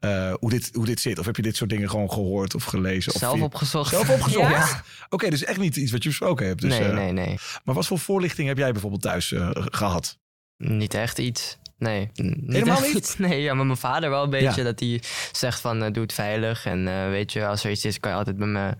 eh, 0.00 0.32
hoe, 0.40 0.50
dit, 0.50 0.70
hoe 0.72 0.86
dit 0.86 1.00
zit? 1.00 1.18
Of 1.18 1.26
heb 1.26 1.36
je 1.36 1.42
dit 1.42 1.56
soort 1.56 1.70
dingen 1.70 1.90
gewoon 1.90 2.10
gehoord 2.10 2.54
of 2.54 2.64
gelezen? 2.64 3.12
Of 3.14 3.18
Zelf 3.20 3.34
via- 3.34 3.44
opgezocht. 3.44 3.90
Zelf 3.90 4.10
opgezocht? 4.10 4.50
Ja? 4.50 4.82
Oké, 5.08 5.30
dus 5.30 5.44
echt 5.44 5.58
niet 5.58 5.76
iets 5.76 5.92
wat 5.92 6.02
je 6.02 6.08
besproken 6.08 6.46
hebt. 6.46 6.60
Dus, 6.60 6.70
nee, 6.78 6.88
eh, 6.88 6.94
nee, 6.94 7.12
nee. 7.12 7.38
Maar 7.64 7.74
wat 7.74 7.86
voor 7.86 7.98
voorlichting 7.98 8.48
heb 8.48 8.58
jij 8.58 8.72
bijvoorbeeld 8.72 9.02
thuis 9.02 9.32
eh, 9.32 9.50
gehad? 9.54 10.18
Niet 10.56 10.94
echt 10.94 11.18
iets. 11.18 11.58
Nee, 11.78 12.10
niet 12.14 12.52
Helemaal 12.52 12.76
echt 12.76 12.86
niet? 12.86 12.96
iets. 12.96 13.16
Nee, 13.26 13.42
ja, 13.42 13.54
maar 13.54 13.66
mijn 13.66 13.78
vader 13.78 14.10
wel 14.10 14.24
een 14.24 14.30
beetje. 14.30 14.60
Ja. 14.60 14.64
Dat 14.64 14.80
hij 14.80 15.02
zegt 15.32 15.60
van, 15.60 15.82
eh, 15.82 15.92
doe 15.92 16.02
het 16.02 16.12
veilig. 16.12 16.64
En 16.66 16.88
eh, 16.88 17.08
weet 17.08 17.32
je, 17.32 17.46
als 17.46 17.64
er 17.64 17.70
iets 17.70 17.84
is, 17.84 18.00
kan 18.00 18.10
je 18.10 18.16
altijd 18.16 18.36
bij 18.36 18.46
me... 18.46 18.74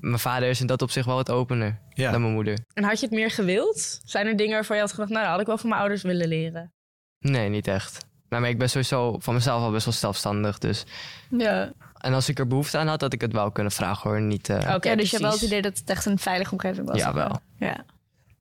Mijn 0.00 0.18
vader 0.18 0.48
is 0.48 0.60
in 0.60 0.66
dat 0.66 0.82
opzicht 0.82 1.06
wel 1.06 1.14
wat 1.14 1.30
opener 1.30 1.78
Ja. 1.94 2.10
dan 2.10 2.20
mijn 2.20 2.32
moeder. 2.32 2.58
En 2.74 2.84
had 2.84 3.00
je 3.00 3.06
het 3.06 3.14
meer 3.14 3.30
gewild? 3.30 4.00
Zijn 4.04 4.26
er 4.26 4.36
dingen 4.36 4.52
waarvan 4.54 4.76
je 4.76 4.82
had 4.82 4.90
gedacht, 4.90 5.10
nou, 5.10 5.22
dat 5.22 5.30
had 5.30 5.40
ik 5.40 5.46
wel 5.46 5.58
van 5.58 5.68
mijn 5.68 5.80
ouders 5.80 6.02
willen 6.02 6.28
leren? 6.28 6.72
Nee, 7.18 7.48
niet 7.48 7.66
echt. 7.68 8.06
Nou, 8.28 8.42
maar 8.42 8.50
ik 8.50 8.58
ben 8.58 8.70
sowieso 8.70 9.18
van 9.18 9.34
mezelf 9.34 9.62
al 9.62 9.70
best 9.70 9.84
wel 9.84 9.94
zelfstandig. 9.94 10.58
Dus. 10.58 10.84
Ja. 11.30 11.72
En 12.00 12.12
als 12.12 12.28
ik 12.28 12.38
er 12.38 12.46
behoefte 12.46 12.78
aan 12.78 12.86
had, 12.86 13.00
had 13.00 13.12
ik 13.12 13.20
het 13.20 13.32
wel 13.32 13.50
kunnen 13.52 13.72
vragen 13.72 14.10
hoor. 14.10 14.20
Niet, 14.20 14.48
eh, 14.48 14.74
Oké, 14.74 14.88
ja, 14.88 14.96
dus 14.96 15.10
je 15.10 15.16
hebt 15.16 15.22
wel 15.28 15.32
het 15.32 15.42
idee 15.42 15.62
dat 15.62 15.78
het 15.78 15.90
echt 15.90 16.06
een 16.06 16.18
veilige 16.18 16.52
omgeving 16.52 16.86
was. 16.86 16.98
Ja, 16.98 17.14
wel. 17.14 17.40
Ja. 17.58 17.84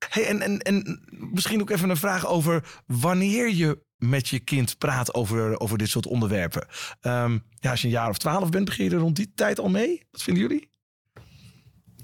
Hey, 0.10 0.25
en, 0.28 0.42
en, 0.42 0.60
en 0.60 1.01
misschien 1.34 1.62
ook 1.62 1.69
even 1.69 1.90
een 1.90 1.98
vraag 1.98 2.28
over 2.28 2.63
wanneer 2.86 3.54
je 3.54 3.80
met 3.98 4.28
je 4.28 4.40
kind 4.40 4.78
praat 4.78 5.13
over, 5.13 5.60
over 5.60 5.78
dit 5.78 5.90
soort 5.90 6.06
onderwerpen. 6.06 6.68
Ehm, 7.01 7.38
ja, 7.60 7.72
als 7.72 7.81
je 7.81 7.88
een 7.88 7.94
jaar 7.94 8.10
of 8.10 8.18
twaalf 8.18 8.50
bent, 8.50 8.66
begin 8.66 8.86
je 8.86 8.92
er 8.92 8.98
rond 8.98 9.16
die 9.16 9.31
tijd 9.36 9.60
al 9.60 9.69
mee? 9.69 10.07
Wat 10.12 10.22
vinden 10.24 10.44
jullie? 10.44 10.69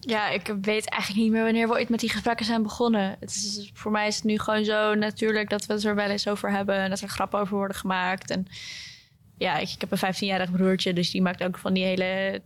Ja, 0.07 0.29
ik 0.29 0.55
weet 0.61 0.89
eigenlijk 0.89 1.23
niet 1.23 1.31
meer 1.31 1.43
wanneer 1.43 1.67
we 1.67 1.73
ooit 1.73 1.89
met 1.89 1.99
die 1.99 2.09
gesprekken 2.09 2.45
zijn 2.45 2.63
begonnen. 2.63 3.15
Het 3.19 3.29
is, 3.31 3.71
voor 3.73 3.91
mij 3.91 4.07
is 4.07 4.15
het 4.15 4.23
nu 4.23 4.39
gewoon 4.39 4.65
zo 4.65 4.93
natuurlijk 4.93 5.49
dat 5.49 5.65
we 5.65 5.73
het 5.73 5.83
er 5.83 5.95
wel 5.95 6.09
eens 6.09 6.27
over 6.27 6.51
hebben. 6.51 6.75
En 6.75 6.89
dat 6.89 7.01
er 7.01 7.07
grappen 7.07 7.39
over 7.39 7.55
worden 7.55 7.77
gemaakt. 7.77 8.31
En 8.31 8.47
ja, 9.37 9.57
ik, 9.57 9.69
ik 9.69 9.81
heb 9.81 9.91
een 9.91 10.13
15-jarig 10.13 10.51
broertje, 10.51 10.93
dus 10.93 11.11
die 11.11 11.21
maakt 11.21 11.43
ook 11.43 11.57
van 11.57 11.73
die 11.73 11.83
hele... 11.83 12.41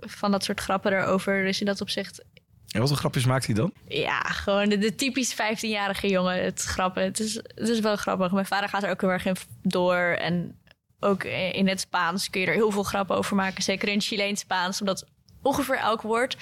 van 0.00 0.30
dat 0.30 0.44
soort 0.44 0.60
grappen 0.60 0.92
erover. 0.92 1.44
Dus 1.44 1.60
in 1.60 1.66
dat 1.66 1.80
opzicht, 1.80 2.24
En 2.68 2.80
wat 2.80 2.88
voor 2.88 2.98
grapjes 2.98 3.24
maakt 3.24 3.46
hij 3.46 3.54
dan? 3.54 3.72
ja, 3.88 4.20
gewoon 4.20 4.68
de, 4.68 4.78
de 4.78 4.94
typisch 4.94 5.34
15-jarige 5.34 6.08
jongen. 6.08 6.44
Het 6.44 6.62
grappen, 6.62 7.02
het 7.02 7.20
is, 7.20 7.34
het 7.34 7.68
is 7.68 7.80
wel 7.80 7.96
grappig. 7.96 8.32
Mijn 8.32 8.46
vader 8.46 8.68
gaat 8.68 8.82
er 8.82 8.90
ook 8.90 9.00
heel 9.00 9.10
erg 9.10 9.26
in 9.26 9.36
door. 9.62 10.16
En 10.18 10.58
ook 11.00 11.24
in 11.24 11.68
het 11.68 11.80
Spaans 11.80 12.30
kun 12.30 12.40
je 12.40 12.46
er 12.46 12.52
heel 12.52 12.70
veel 12.70 12.82
grappen 12.82 13.16
over 13.16 13.36
maken. 13.36 13.62
Zeker 13.62 13.88
in 13.88 14.00
Chileens 14.00 14.40
Spaans, 14.40 14.80
omdat 14.80 15.06
ongeveer 15.42 15.76
elk 15.76 16.02
woord... 16.02 16.36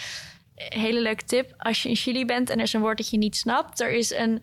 Hele 0.58 1.00
leuke 1.00 1.24
tip. 1.24 1.54
Als 1.58 1.82
je 1.82 1.88
in 1.88 1.96
Chili 1.96 2.24
bent 2.24 2.50
en 2.50 2.56
er 2.56 2.64
is 2.64 2.72
een 2.72 2.80
woord 2.80 2.96
dat 2.96 3.10
je 3.10 3.18
niet 3.18 3.36
snapt... 3.36 3.80
er 3.80 3.90
is 3.90 4.10
een 4.12 4.42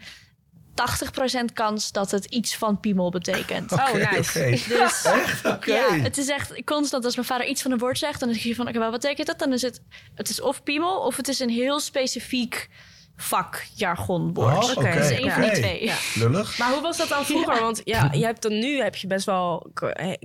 80% 1.50 1.53
kans 1.53 1.91
dat 1.91 2.12
het 2.12 2.25
iets 2.25 2.56
van 2.56 2.79
piemel 2.79 3.12
betekent. 3.12 3.71
Oh, 3.71 3.94
nice. 3.94 4.39
Dus 4.67 5.06
Echt? 5.06 5.45
Oké. 5.45 5.73
ja, 5.73 5.94
het 5.94 6.17
is 6.17 6.29
echt 6.29 6.63
constant 6.63 7.06
als 7.06 7.15
mijn 7.15 7.27
vader 7.27 7.47
iets 7.47 7.62
van 7.62 7.71
een 7.71 7.77
woord 7.77 7.97
zegt... 7.97 8.19
dan 8.19 8.29
is 8.29 8.44
je 8.44 8.56
van, 8.56 8.67
oké, 8.67 8.79
wat 8.79 8.91
betekent 8.91 9.27
dat? 9.27 9.39
Dan 9.39 9.53
is 9.53 9.62
het, 9.62 9.81
het 10.15 10.29
is 10.29 10.41
of 10.41 10.63
piemel 10.63 11.00
of 11.00 11.15
het 11.17 11.27
is 11.27 11.39
een 11.39 11.50
heel 11.50 11.79
specifiek 11.79 12.69
vakjargonwoord. 13.15 14.63
Oh, 14.63 14.77
oké, 14.77 14.88
Het 14.88 15.12
is 15.12 15.17
één 15.19 15.31
van 15.31 15.41
die 15.41 15.51
twee. 15.51 15.83
Ja. 15.83 15.95
Lullig. 16.15 16.57
Maar 16.57 16.71
hoe 16.71 16.81
was 16.81 16.97
dat 16.97 17.07
dan 17.07 17.25
vroeger? 17.25 17.59
Want 17.59 17.81
ja, 17.83 18.09
je 18.12 18.25
hebt 18.25 18.41
dan 18.41 18.59
nu 18.59 18.81
heb 18.81 18.95
je 18.95 19.07
best 19.07 19.25
wel 19.25 19.69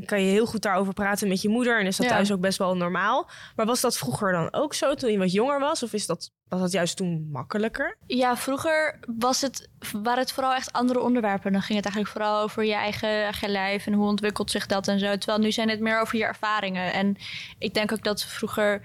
kan 0.05 0.23
je 0.23 0.31
heel 0.31 0.47
goed 0.47 0.63
daarover 0.63 0.93
praten 0.93 1.29
met 1.29 1.43
je 1.43 1.49
moeder 1.49 1.81
en 1.81 1.87
is 1.87 1.97
dat 1.97 2.07
Ja. 2.07 2.13
thuis 2.13 2.33
ook 2.33 2.41
best 2.41 2.59
wel 2.59 2.77
normaal. 2.77 3.31
Maar 3.57 3.67
was 3.67 3.81
dat 3.81 3.99
vroeger 3.99 4.33
dan 4.33 4.53
ook 4.53 4.75
zo 4.75 4.95
toen 4.95 5.13
je 5.13 5.19
wat 5.19 5.33
jonger 5.33 5.61
was, 5.61 5.83
of 5.83 5.93
is 5.93 6.07
dat 6.07 6.31
was 6.49 6.61
dat 6.61 6.73
juist 6.73 6.97
toen 6.97 7.29
makkelijker? 7.33 7.97
Ja, 8.07 8.37
vroeger 8.37 8.99
was 9.19 9.41
het, 9.41 9.69
waren 10.03 10.19
het 10.19 10.33
vooral 10.33 10.55
echt 10.55 10.73
andere 10.73 11.01
onderwerpen. 11.01 11.53
Dan 11.53 11.63
ging 11.63 11.77
het 11.79 11.87
eigenlijk 11.95 12.17
vooral 12.17 12.43
over 12.43 12.65
je 12.65 12.75
eigen, 12.75 13.09
eigen 13.09 13.49
lijf 13.49 13.87
en 13.87 13.93
hoe 13.93 14.07
ontwikkelt 14.07 14.51
zich 14.51 14.67
dat 14.67 14.89
en 14.89 14.99
zo. 14.99 15.17
Terwijl 15.19 15.39
nu 15.39 15.53
zijn 15.53 15.69
het 15.69 15.81
meer 15.81 16.01
over 16.01 16.19
je 16.19 16.25
ervaringen. 16.25 16.93
En 16.93 17.17
ik 17.59 17.75
denk 17.75 17.93
ook 17.93 18.05
dat 18.05 18.25
vroeger 18.25 18.83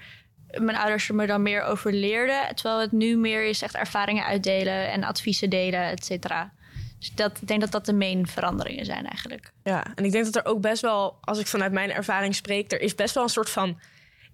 mijn 0.50 0.76
ouders 0.76 1.08
er 1.08 1.14
me 1.14 1.26
dan 1.26 1.42
meer 1.42 1.62
over 1.62 1.92
leerden. 1.92 2.54
Terwijl 2.54 2.80
het 2.80 2.92
nu 2.92 3.16
meer 3.16 3.44
is 3.44 3.62
echt 3.62 3.74
ervaringen 3.74 4.24
uitdelen 4.24 4.90
en 4.90 5.04
adviezen 5.04 5.50
delen, 5.50 5.82
et 5.82 6.04
cetera. 6.04 6.52
Dus 6.98 7.14
dat, 7.14 7.38
ik 7.40 7.48
denk 7.48 7.60
dat 7.60 7.70
dat 7.70 7.86
de 7.86 7.92
main 7.92 8.26
veranderingen 8.26 8.84
zijn 8.84 9.06
eigenlijk. 9.06 9.52
Ja, 9.62 9.86
en 9.94 10.04
ik 10.04 10.12
denk 10.12 10.24
dat 10.24 10.36
er 10.36 10.44
ook 10.44 10.60
best 10.60 10.82
wel, 10.82 11.18
als 11.20 11.38
ik 11.38 11.46
vanuit 11.46 11.72
mijn 11.72 11.92
ervaring 11.92 12.34
spreek, 12.34 12.72
er 12.72 12.80
is 12.80 12.94
best 12.94 13.14
wel 13.14 13.22
een 13.22 13.28
soort 13.28 13.50
van 13.50 13.78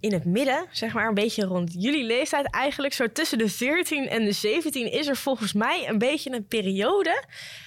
in 0.03 0.13
het 0.13 0.25
midden, 0.25 0.67
zeg 0.71 0.93
maar, 0.93 1.09
een 1.09 1.15
beetje 1.15 1.45
rond 1.45 1.73
jullie 1.79 2.05
leeftijd 2.05 2.51
eigenlijk, 2.51 2.95
zo 2.95 3.13
tussen 3.13 3.39
de 3.39 3.49
14 3.49 4.09
en 4.09 4.25
de 4.25 4.33
17, 4.33 4.93
is 4.93 5.07
er 5.07 5.17
volgens 5.17 5.53
mij 5.53 5.89
een 5.89 5.99
beetje 5.99 6.33
een 6.33 6.47
periode 6.47 7.25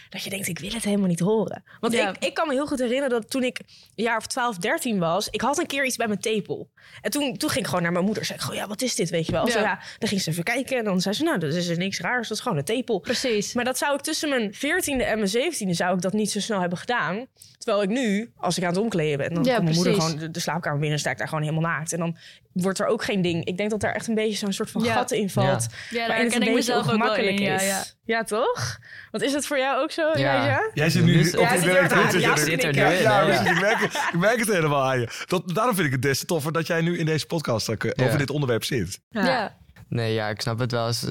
dat 0.10 0.24
je 0.24 0.30
denkt, 0.30 0.48
ik 0.48 0.60
wil 0.60 0.72
het 0.72 0.84
helemaal 0.84 1.08
niet 1.08 1.20
horen. 1.20 1.64
Want 1.80 1.94
Ja. 1.94 2.10
ik, 2.10 2.18
ik 2.24 2.34
kan 2.34 2.48
me 2.48 2.54
heel 2.54 2.68
goed 2.68 2.80
herinneren 2.80 3.10
dat 3.10 3.30
toen 3.30 3.44
ik 3.44 3.60
een 3.96 4.04
jaar 4.04 4.18
of 4.18 4.28
12, 4.28 4.58
13 4.58 5.00
was, 5.00 5.30
ik 5.30 5.42
had 5.42 5.60
een 5.60 5.66
keer 5.66 5.86
iets 5.86 5.96
bij 5.96 6.08
mijn 6.08 6.20
tepel. 6.20 6.70
En 7.02 7.12
toen, 7.12 7.38
toen 7.38 7.50
ging 7.50 7.60
ik 7.62 7.68
gewoon 7.68 7.84
naar 7.84 7.92
mijn 7.92 8.06
moeder. 8.06 8.26
Zei 8.26 8.38
ik 8.38 8.44
gewoon, 8.44 8.60
ja, 8.60 8.68
wat 8.68 8.82
is 8.82 8.96
dit, 8.96 9.10
weet 9.10 9.26
je 9.26 9.32
wel? 9.32 9.46
Ja. 9.46 9.52
Zo, 9.52 9.60
ja, 9.60 9.80
dan 9.98 10.10
ging 10.10 10.22
ze 10.22 10.30
even 10.30 10.44
kijken 10.44 10.78
en 10.78 10.84
dan 10.84 11.02
zei 11.02 11.16
ze, 11.16 11.24
nou, 11.24 11.40
dat 11.40 11.54
is 11.54 11.68
er 11.68 11.78
niks 11.78 12.00
raars, 12.00 12.28
dat 12.28 12.38
is 12.38 12.44
gewoon 12.44 12.58
een 12.58 12.64
tepel. 12.64 13.00
Precies. 13.00 13.54
Maar 13.54 13.64
dat 13.66 13.78
zou 13.78 13.96
ik 13.96 14.02
tussen 14.02 14.30
mijn 14.30 14.54
14e 14.54 15.02
en 15.06 15.20
mijn 15.20 15.30
17e 15.30 15.70
zou 15.70 15.96
ik 15.96 16.02
dat 16.02 16.14
niet 16.14 16.32
zo 16.32 16.40
snel 16.40 16.60
hebben 16.60 16.78
gedaan. 16.78 17.26
Terwijl 17.58 17.84
ik 17.84 17.90
nu, 17.90 18.32
als 18.38 18.58
ik 18.58 18.64
aan 18.64 18.70
het 18.70 18.80
omkleden 18.80 19.18
ben, 19.18 19.34
dan 19.34 19.44
Ja, 19.44 19.52
komt 19.54 19.64
mijn 19.64 19.76
moeder 19.76 19.94
gewoon 19.94 20.18
de, 20.18 20.32
de 20.32 20.40
slaapkamer 20.40 20.78
binnen 20.80 20.94
en 20.94 21.00
sta 21.00 21.12
ik 21.12 21.18
daar 21.18 21.28
gewoon 21.28 21.44
helemaal 21.44 21.70
naakt. 21.72 21.94
En 21.94 22.00
dan 22.00 22.18
wordt 22.54 22.80
er 22.80 22.86
ook 22.88 23.04
geen 23.04 23.22
ding. 23.22 23.46
Ik 23.46 23.58
denk 23.58 23.70
dat 23.70 23.80
daar 23.80 23.94
echt 23.94 24.08
een 24.08 24.16
beetje 24.16 24.38
zo'n 24.38 24.54
soort 24.54 24.72
van 24.72 24.84
Ja. 24.84 24.94
gat 24.94 25.12
in 25.12 25.30
valt. 25.30 25.68
Ja, 25.90 26.08
waarin 26.08 26.08
daar 26.08 26.18
het 26.18 26.18
ken 26.18 26.26
een 26.26 26.32
ik 26.32 26.40
beetje 26.40 26.54
mezelf 26.74 26.92
ook 26.92 27.04
wel 27.04 27.16
in. 27.16 27.38
Ja, 27.42 27.56
is. 27.60 27.96
ja. 28.06 28.24
toch? 28.24 28.78
Want 29.12 29.24
is 29.24 29.34
het 29.34 29.46
voor 29.46 29.58
jou 29.58 29.82
ook 29.82 29.92
zo, 29.92 30.12
Ja. 30.18 30.70
Jij 30.74 30.90
zit 30.90 31.04
nu 31.04 31.20
op 31.20 31.26
Ja, 31.40 31.56
zit 31.58 31.64
werk. 31.66 31.92
er 31.92 32.20
Ja, 32.20 32.36
nu. 32.36 32.54
er 32.54 32.76
Ja, 32.76 32.90
ja, 32.90 33.22
ja. 33.28 33.50
ik, 33.50 33.60
merk, 33.60 33.80
het- 33.80 33.94
ik 34.14 34.20
merk 34.20 34.40
het 34.40 34.48
helemaal 34.48 34.84
aan 34.84 35.00
je. 35.00 35.24
Dat, 35.26 35.54
daarom 35.56 35.76
vind 35.76 35.88
ik 35.88 35.94
het 35.94 36.02
des 36.02 36.20
te 36.20 36.26
toffer 36.26 36.52
dat 36.52 36.68
jij 36.68 36.82
nu 36.82 36.98
in 36.98 37.06
deze 37.06 37.26
podcast 37.26 37.70
ook, 37.70 37.84
eh, 37.84 37.92
Ja. 37.96 38.06
over 38.06 38.18
dit 38.18 38.30
onderwerp 38.30 38.64
zit. 38.64 39.00
Ja. 39.10 39.58
Nee, 39.90 40.14
ja, 40.14 40.30
ik 40.30 40.42
snap 40.42 40.60
het 40.60 40.72
wel. 40.72 40.86
Als, 40.86 41.08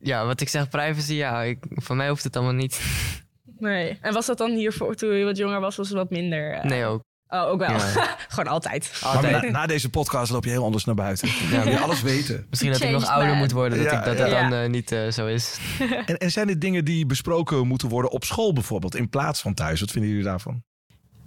ja, 0.00 0.26
wat 0.26 0.40
ik 0.40 0.48
zeg, 0.48 0.68
privacy, 0.68 1.14
ja, 1.14 1.42
ik, 1.42 1.58
voor 1.68 1.96
mij 1.96 2.08
hoeft 2.08 2.24
het 2.24 2.36
allemaal 2.36 2.54
niet. 2.54 2.80
Nee. 3.58 3.98
En 4.00 4.12
was 4.12 4.26
dat 4.26 4.38
dan 4.38 4.50
hiervoor 4.50 4.94
toen 4.94 5.14
je 5.14 5.24
wat 5.24 5.36
jonger 5.36 5.60
was, 5.60 5.76
was 5.76 5.88
het 5.88 5.96
wat 5.96 6.10
minder? 6.10 6.52
eh? 6.52 6.64
Nee, 6.64 6.84
ook. 6.84 7.02
Oh, 7.28 7.48
ook 7.48 7.58
wel. 7.58 7.70
Ja. 7.70 7.78
Gewoon 8.28 8.52
altijd. 8.52 8.98
Maar 9.02 9.14
Altijd. 9.14 9.42
na, 9.42 9.50
na 9.50 9.66
deze 9.66 9.90
podcast 9.90 10.30
loop 10.30 10.44
je 10.44 10.50
heel 10.50 10.64
anders 10.64 10.84
naar 10.84 10.94
buiten. 10.94 11.28
Ja, 11.50 11.62
wil 11.62 11.72
je 11.72 11.78
alles 11.78 12.02
weten. 12.02 12.46
Misschien 12.50 12.72
dat 12.72 12.80
ik 12.82 12.90
nog 12.90 13.06
ouder 13.06 13.28
man. 13.28 13.38
moet 13.38 13.52
worden, 13.52 13.78
dat 13.78 13.90
Ja, 13.92 13.98
ik, 13.98 14.04
dat, 14.04 14.18
ja. 14.18 14.24
dat 14.24 14.50
dan 14.50 14.52
eh, 14.52 14.68
niet 14.68 14.92
eh, 14.92 15.08
zo 15.08 15.26
is. 15.26 15.58
En, 16.06 16.18
en 16.18 16.30
zijn 16.30 16.46
dit 16.46 16.60
dingen 16.60 16.84
die 16.84 17.06
besproken 17.06 17.66
moeten 17.66 17.88
worden 17.88 18.10
op 18.10 18.24
school 18.24 18.52
bijvoorbeeld, 18.52 18.94
in 18.94 19.08
plaats 19.08 19.40
van 19.40 19.54
thuis? 19.54 19.80
Wat 19.80 19.90
vinden 19.90 20.10
jullie 20.10 20.24
daarvan? 20.24 20.62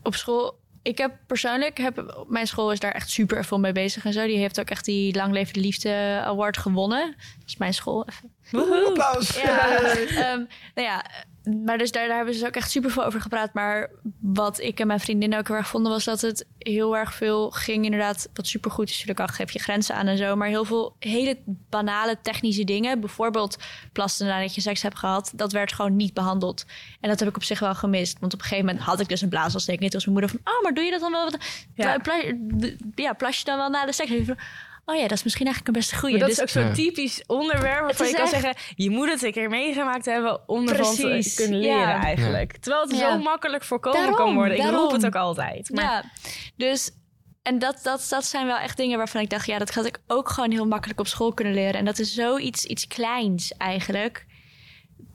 Op 0.03 0.15
school, 0.15 0.59
ik 0.81 0.97
heb 0.97 1.11
persoonlijk, 1.27 1.77
heb, 1.77 2.25
mijn 2.27 2.47
school 2.47 2.71
is 2.71 2.79
daar 2.79 2.91
echt 2.91 3.09
super 3.09 3.45
veel 3.45 3.59
mee 3.59 3.71
bezig 3.71 4.05
en 4.05 4.13
zo. 4.13 4.25
Die 4.25 4.37
heeft 4.37 4.59
ook 4.59 4.69
echt 4.69 4.85
die 4.85 5.15
Lang 5.15 5.51
de 5.51 5.59
Liefde 5.59 6.21
Award 6.23 6.57
gewonnen. 6.57 7.15
Dat 7.17 7.47
is 7.47 7.57
mijn 7.57 7.73
school. 7.73 8.07
Even. 8.45 8.85
Applaus! 8.87 9.41
Ja, 9.41 9.79
ehm, 9.79 10.43
nou 10.75 10.87
ja, 10.87 11.05
maar 11.43 11.77
dus 11.77 11.91
daar, 11.91 12.07
daar 12.07 12.15
hebben 12.15 12.33
ze 12.33 12.47
ook 12.47 12.55
echt 12.55 12.71
super 12.71 12.91
veel 12.91 13.05
over 13.05 13.21
gepraat. 13.21 13.53
Maar 13.53 13.89
wat 14.19 14.59
ik 14.59 14.79
en 14.79 14.87
mijn 14.87 14.99
vriendinnen 14.99 15.39
ook 15.39 15.47
heel 15.47 15.57
erg 15.57 15.67
vonden, 15.67 15.91
was 15.91 16.03
dat 16.03 16.21
het 16.21 16.45
heel 16.57 16.97
erg 16.97 17.13
veel 17.13 17.51
ging. 17.51 17.85
Inderdaad, 17.85 18.29
wat 18.33 18.47
supergoed 18.47 18.89
is, 18.89 18.91
natuurlijk 18.91 19.19
al 19.19 19.35
geef 19.35 19.51
je 19.51 19.59
grenzen 19.59 19.95
aan 19.95 20.07
en 20.07 20.17
zo. 20.17 20.35
Maar 20.35 20.47
heel 20.47 20.65
veel 20.65 20.95
hele 20.99 21.37
banale 21.69 22.17
technische 22.21 22.63
dingen. 22.63 22.99
Bijvoorbeeld 22.99 23.57
plassen 23.91 24.27
nadat 24.27 24.55
je 24.55 24.61
seks 24.61 24.81
hebt 24.81 24.97
gehad. 24.97 25.31
Dat 25.35 25.51
werd 25.51 25.73
gewoon 25.73 25.95
niet 25.95 26.13
behandeld. 26.13 26.65
En 26.99 27.09
dat 27.09 27.19
heb 27.19 27.29
ik 27.29 27.35
op 27.35 27.43
zich 27.43 27.59
wel 27.59 27.75
gemist. 27.75 28.19
Want 28.19 28.33
op 28.33 28.39
een 28.39 28.45
gegeven 28.45 28.65
moment 28.65 28.85
had 28.85 28.99
ik 28.99 29.07
dus 29.07 29.21
een 29.21 29.29
blaasontsteking. 29.29 29.91
Toen 29.91 29.99
was 29.99 30.05
mijn 30.05 30.19
moeder 30.19 30.39
van, 30.43 30.53
oh, 30.53 30.63
maar 30.63 30.73
doe 30.73 30.83
je 30.83 30.91
dat 30.91 30.99
dan 30.99 31.11
wel? 31.11 31.31
Ja. 31.75 31.99
Ja, 32.95 33.13
plas 33.13 33.39
je 33.39 33.45
dan 33.45 33.57
wel 33.57 33.69
na 33.69 33.85
de 33.85 33.93
seks? 33.93 34.11
Oh 34.91 34.97
ja, 34.97 35.01
dat 35.07 35.17
is 35.17 35.23
misschien 35.23 35.45
eigenlijk 35.45 35.75
een 35.75 35.81
best 35.81 35.95
goede. 35.99 36.17
Maar 36.17 36.27
dat 36.27 36.37
Dus 36.37 36.37
is 36.37 36.43
ook 36.43 36.61
zo'n 36.63 36.67
Ja. 36.83 36.89
typisch 36.89 37.23
onderwerp 37.27 37.81
waarvan 37.83 38.07
je 38.07 38.13
kan 38.13 38.21
echt- 38.21 38.31
zeggen... 38.31 38.55
je 38.75 38.89
moet 38.89 39.09
het 39.09 39.23
een 39.23 39.31
keer 39.31 39.49
meegemaakt 39.49 40.05
hebben 40.05 40.49
om 40.49 40.67
ervan 40.69 40.95
te 40.95 41.31
kunnen 41.35 41.59
leren 41.59 41.77
ja. 41.79 42.03
eigenlijk. 42.03 42.57
Terwijl 42.57 42.83
het 42.87 42.97
Ja. 42.97 43.11
zo 43.11 43.17
makkelijk 43.17 43.63
voorkomen 43.63 44.13
kan 44.15 44.33
worden. 44.35 44.57
Ik 44.57 44.63
roep 44.63 44.71
daarom. 44.71 44.93
het 44.93 45.05
ook 45.05 45.15
altijd. 45.15 45.69
Maar 45.73 45.83
Ja, 45.83 46.03
dus 46.55 46.91
en 47.41 47.59
dat, 47.59 47.79
dat, 47.83 48.05
dat 48.09 48.25
zijn 48.25 48.45
wel 48.45 48.57
echt 48.57 48.77
dingen 48.77 48.97
waarvan 48.97 49.21
ik 49.21 49.29
dacht, 49.29 49.45
ja, 49.45 49.57
dat 49.57 49.73
had 49.73 49.85
ik 49.85 49.99
ook 50.07 50.29
gewoon 50.29 50.51
heel 50.51 50.67
makkelijk 50.67 50.99
op 50.99 51.07
school 51.07 51.33
kunnen 51.33 51.53
leren. 51.53 51.73
En 51.73 51.85
dat 51.85 51.99
is 51.99 52.13
zoiets 52.13 52.65
iets 52.65 52.87
kleins 52.87 53.51
eigenlijk. 53.57 54.25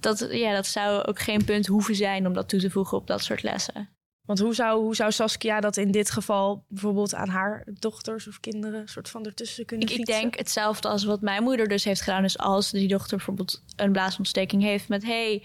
Dat, 0.00 0.26
ja, 0.30 0.52
dat 0.54 0.66
zou 0.66 1.04
ook 1.04 1.20
geen 1.20 1.44
punt 1.44 1.66
hoeven 1.66 1.94
zijn 1.94 2.26
om 2.26 2.32
dat 2.32 2.48
toe 2.48 2.60
te 2.60 2.70
voegen 2.70 2.96
op 2.98 3.06
dat 3.06 3.22
soort 3.22 3.42
lessen. 3.42 3.95
Want 4.26 4.38
hoe 4.38 4.54
zou, 4.54 4.82
hoe 4.82 4.94
zou 4.94 5.12
Saskia 5.12 5.60
dat 5.60 5.76
in 5.76 5.90
dit 5.90 6.10
geval 6.10 6.64
bijvoorbeeld 6.68 7.14
aan 7.14 7.28
haar 7.28 7.66
dochters 7.78 8.28
of 8.28 8.40
kinderen 8.40 8.88
soort 8.88 9.08
van 9.08 9.24
ertussen 9.24 9.64
kunnen 9.64 9.88
Ik, 9.88 9.98
ik 9.98 10.06
denk 10.06 10.36
hetzelfde 10.36 10.88
als 10.88 11.04
wat 11.04 11.20
mijn 11.20 11.42
moeder 11.42 11.68
dus 11.68 11.84
heeft 11.84 12.00
gedaan. 12.00 12.22
Dus 12.22 12.38
als 12.38 12.70
die 12.70 12.88
dochter 12.88 13.16
bijvoorbeeld 13.16 13.62
een 13.76 13.92
blaasontsteking 13.92 14.62
heeft 14.62 14.88
met... 14.88 15.04
hey, 15.04 15.42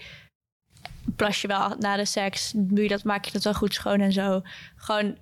plas 1.16 1.40
je 1.40 1.48
wel 1.48 1.76
na 1.78 1.96
de 1.96 2.04
seks? 2.04 2.52
Doe 2.56 2.82
je 2.82 2.88
dat, 2.88 3.04
maak 3.04 3.24
je 3.24 3.32
dat 3.32 3.44
wel 3.44 3.54
goed 3.54 3.74
schoon 3.74 4.00
en 4.00 4.12
zo? 4.12 4.42
Gewoon 4.76 5.16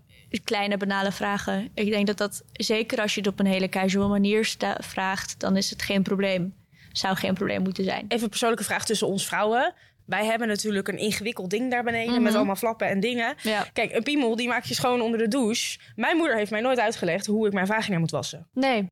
kleine 0.45 0.77
banale 0.77 1.13
vragen. 1.13 1.71
Ik 1.75 1.91
denk 1.91 2.07
dat 2.07 2.19
dat, 2.19 2.45
zeker 2.53 3.01
als 3.01 3.15
je 3.15 3.21
het 3.21 3.29
op 3.29 3.41
een 3.41 3.47
hele 3.47 3.69
casual 3.69 4.09
manier 4.09 4.57
vraagt... 4.79 5.41
dan 5.41 5.57
is 5.57 5.71
het 5.71 5.83
geen 5.83 6.03
probleem. 6.03 6.55
Zou 6.93 7.17
geen 7.17 7.35
probleem 7.35 7.63
moeten 7.63 7.85
zijn. 7.85 8.05
Even 8.09 8.23
een 8.23 8.29
persoonlijke 8.29 8.65
vraag 8.65 8.85
tussen 8.85 9.07
ons 9.07 9.27
vrouwen. 9.27 9.75
Wij 10.11 10.25
hebben 10.25 10.49
natuurlijk 10.49 10.89
een 10.89 10.99
ingewikkeld 10.99 11.51
ding 11.51 11.71
daar 11.71 11.83
beneden 11.85 12.15
Mhm. 12.15 12.23
met 12.23 12.35
allemaal 12.35 12.57
flappen 12.57 12.89
en 12.89 13.01
dingen. 13.01 13.35
Ja. 13.43 13.67
Kijk, 13.73 13.93
een 13.95 14.03
piemel 14.03 14.37
die 14.37 14.49
maak 14.49 14.65
je 14.65 14.75
schoon 14.75 15.01
onder 15.01 15.19
de 15.19 15.29
douche. 15.29 15.79
Mijn 15.97 16.17
moeder 16.17 16.37
heeft 16.37 16.51
mij 16.51 16.61
nooit 16.61 16.79
uitgelegd 16.79 17.27
hoe 17.27 17.47
ik 17.47 17.53
mijn 17.53 17.67
vagina 17.67 17.99
moet 17.99 18.11
wassen. 18.11 18.49
Nee. 18.53 18.87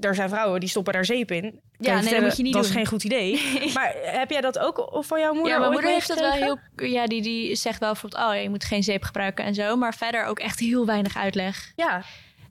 Er 0.00 0.14
zijn 0.14 0.28
vrouwen 0.28 0.60
die 0.60 0.68
stoppen 0.68 0.92
daar 0.92 1.04
zeep 1.04 1.30
in. 1.30 1.42
Kan 1.42 1.50
nee, 1.78 1.90
dat 1.92 2.00
vertellen, 2.00 2.22
moet 2.24 2.36
je 2.36 2.42
niet 2.42 2.52
Dat 2.52 2.64
is 2.64 2.70
geen 2.70 2.86
goed 2.86 3.04
idee. 3.04 3.40
Maar 3.74 3.94
heb 4.02 4.30
jij 4.30 4.40
dat 4.40 4.58
ook 4.58 4.88
van 5.06 5.20
jouw 5.20 5.32
moeder 5.34 5.52
Ja, 5.52 5.58
mijn 5.58 5.72
moeder 5.72 5.90
heeft 5.90 6.08
dat 6.08 6.18
wel 6.18 6.30
heel... 6.32 6.58
Ja, 6.76 7.06
die, 7.06 7.22
die 7.22 7.54
zegt 7.54 7.78
wel 7.80 7.92
bijvoorbeeld... 7.92 8.22
oh, 8.24 8.42
je 8.42 8.48
moet 8.50 8.64
geen 8.64 8.82
zeep 8.82 9.02
gebruiken 9.02 9.44
en 9.44 9.54
zo. 9.54 9.76
Maar 9.76 9.94
verder 9.94 10.24
ook 10.24 10.38
echt 10.38 10.58
heel 10.60 10.86
weinig 10.86 11.16
uitleg. 11.16 11.72
Ja, 11.76 12.02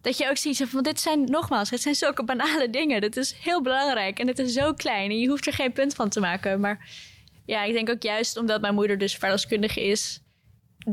Dat 0.02 0.18
je 0.18 0.30
ook 0.30 0.38
ziet 0.38 0.64
van 0.68 0.84
dit 0.84 1.00
zijn 1.00 1.24
nogmaals, 1.24 1.70
het 1.70 1.82
zijn 1.82 1.96
zulke 1.96 2.24
banale 2.24 2.70
dingen. 2.70 3.02
Dit 3.02 3.18
is 3.18 3.36
heel 3.42 3.62
belangrijk 3.62 4.20
en 4.20 4.28
het 4.28 4.40
is 4.40 4.54
zo 4.54 4.74
klein 4.74 5.10
en 5.12 5.20
je 5.20 5.28
hoeft 5.28 5.48
er 5.48 5.54
geen 5.54 5.74
punt 5.74 5.96
van 5.96 6.10
te 6.10 6.20
maken. 6.20 6.60
Maar 6.60 6.88
ja, 7.46 7.64
ik 7.64 7.74
denk 7.74 7.90
ook 7.90 8.02
juist 8.04 8.38
omdat 8.38 8.62
mijn 8.62 8.74
moeder 8.74 8.98
dus 8.98 9.16
verloskundige 9.18 9.82
is, 9.88 10.22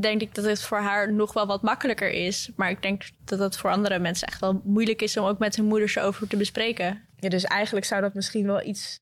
denk 0.01 0.21
ik 0.21 0.35
dat 0.35 0.45
het 0.45 0.63
voor 0.63 0.79
haar 0.79 1.13
nog 1.13 1.33
wel 1.33 1.47
wat 1.47 1.63
makkelijker 1.63 2.11
is. 2.11 2.51
Maar 2.57 2.71
ik 2.71 2.83
denk 2.83 3.03
dat 3.25 3.39
het 3.39 3.57
voor 3.57 3.71
andere 3.71 3.99
mensen 3.99 4.27
echt 4.29 4.41
wel 4.41 4.61
moeilijk 4.65 5.03
is 5.03 5.17
om 5.17 5.25
ook 5.25 5.39
met 5.39 5.57
hun 5.57 5.65
moeders 5.65 5.97
erover 5.97 6.29
te 6.29 6.37
bespreken. 6.37 7.09
Ja, 7.17 7.29
dus 7.29 7.45
eigenlijk 7.45 7.87
zou 7.87 8.01
dat 8.01 8.15
misschien 8.15 8.47
wel 8.47 8.63
iets 8.63 8.99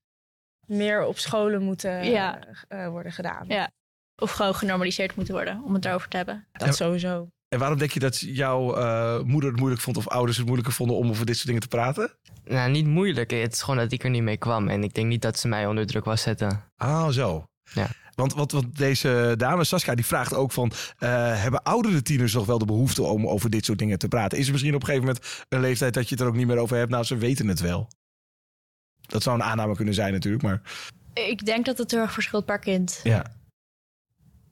meer 0.66 1.04
op 1.04 1.18
scholen 1.18 1.62
moeten 1.62 2.04
Ja. 2.04 2.38
eh, 2.68 2.88
worden 2.88 3.12
gedaan. 3.12 3.44
Ja. 3.48 3.70
Of 4.16 4.30
gewoon 4.30 4.54
genormaliseerd 4.54 5.14
moeten 5.16 5.34
worden 5.34 5.62
om 5.64 5.74
het 5.74 5.84
erover 5.84 6.08
te 6.08 6.16
hebben. 6.16 6.46
Dat 6.52 6.76
sowieso. 6.76 7.28
En 7.48 7.58
waarom 7.58 7.78
denk 7.78 7.90
je 7.90 8.00
dat 8.00 8.18
jouw 8.20 8.74
eh, 8.76 9.20
moeder 9.22 9.50
het 9.50 9.58
moeilijk 9.58 9.82
vond 9.82 9.96
of 9.96 10.08
ouders 10.08 10.36
het 10.36 10.46
moeilijker 10.46 10.74
vonden 10.74 10.96
om 10.96 11.08
over 11.10 11.26
dit 11.26 11.34
soort 11.34 11.46
dingen 11.46 11.62
te 11.62 11.68
praten? 11.68 12.10
Nou, 12.44 12.70
niet 12.70 12.86
moeilijk. 12.86 13.30
Het 13.30 13.52
is 13.52 13.62
gewoon 13.62 13.76
dat 13.80 13.92
ik 13.92 14.04
er 14.04 14.10
niet 14.10 14.22
mee 14.22 14.36
kwam. 14.36 14.68
En 14.68 14.82
ik 14.82 14.94
denk 14.94 15.06
niet 15.06 15.22
dat 15.22 15.38
ze 15.38 15.48
mij 15.48 15.66
onder 15.66 15.86
druk 15.86 16.04
was 16.04 16.22
zetten. 16.22 16.64
Ah, 16.76 17.08
zo. 17.08 17.46
Ja. 17.72 17.88
Want, 18.14 18.34
want, 18.34 18.52
want 18.52 18.76
deze 18.76 19.34
dame, 19.36 19.64
Saskia, 19.64 19.94
die 19.94 20.06
vraagt 20.06 20.34
ook 20.34 20.52
van... 20.52 20.72
eh, 20.98 21.08
hebben 21.42 21.62
oudere 21.62 22.02
tieners 22.02 22.32
nog 22.32 22.46
wel 22.46 22.58
de 22.58 22.64
behoefte 22.64 23.02
om 23.02 23.26
over 23.26 23.50
dit 23.50 23.64
soort 23.64 23.78
dingen 23.78 23.98
te 23.98 24.08
praten? 24.08 24.38
Is 24.38 24.46
er 24.46 24.52
misschien 24.52 24.74
op 24.74 24.80
een 24.80 24.86
gegeven 24.86 25.06
moment 25.08 25.44
een 25.48 25.60
leeftijd 25.60 25.94
dat 25.94 26.08
je 26.08 26.14
het 26.14 26.20
er 26.24 26.28
ook 26.30 26.36
niet 26.36 26.46
meer 26.46 26.58
over 26.58 26.76
hebt? 26.76 26.90
Nou, 26.90 27.04
ze 27.04 27.16
weten 27.16 27.48
het 27.48 27.60
wel. 27.60 27.88
Dat 29.00 29.22
zou 29.22 29.36
een 29.36 29.44
aanname 29.44 29.76
kunnen 29.76 29.94
zijn 29.94 30.12
natuurlijk, 30.12 30.42
maar 30.42 30.62
Ik 31.14 31.44
denk 31.46 31.64
dat 31.64 31.78
het 31.78 31.90
heel 31.90 32.00
erg 32.00 32.12
verschilt 32.12 32.44
per 32.44 32.58
kind. 32.58 33.00
ja. 33.02 33.36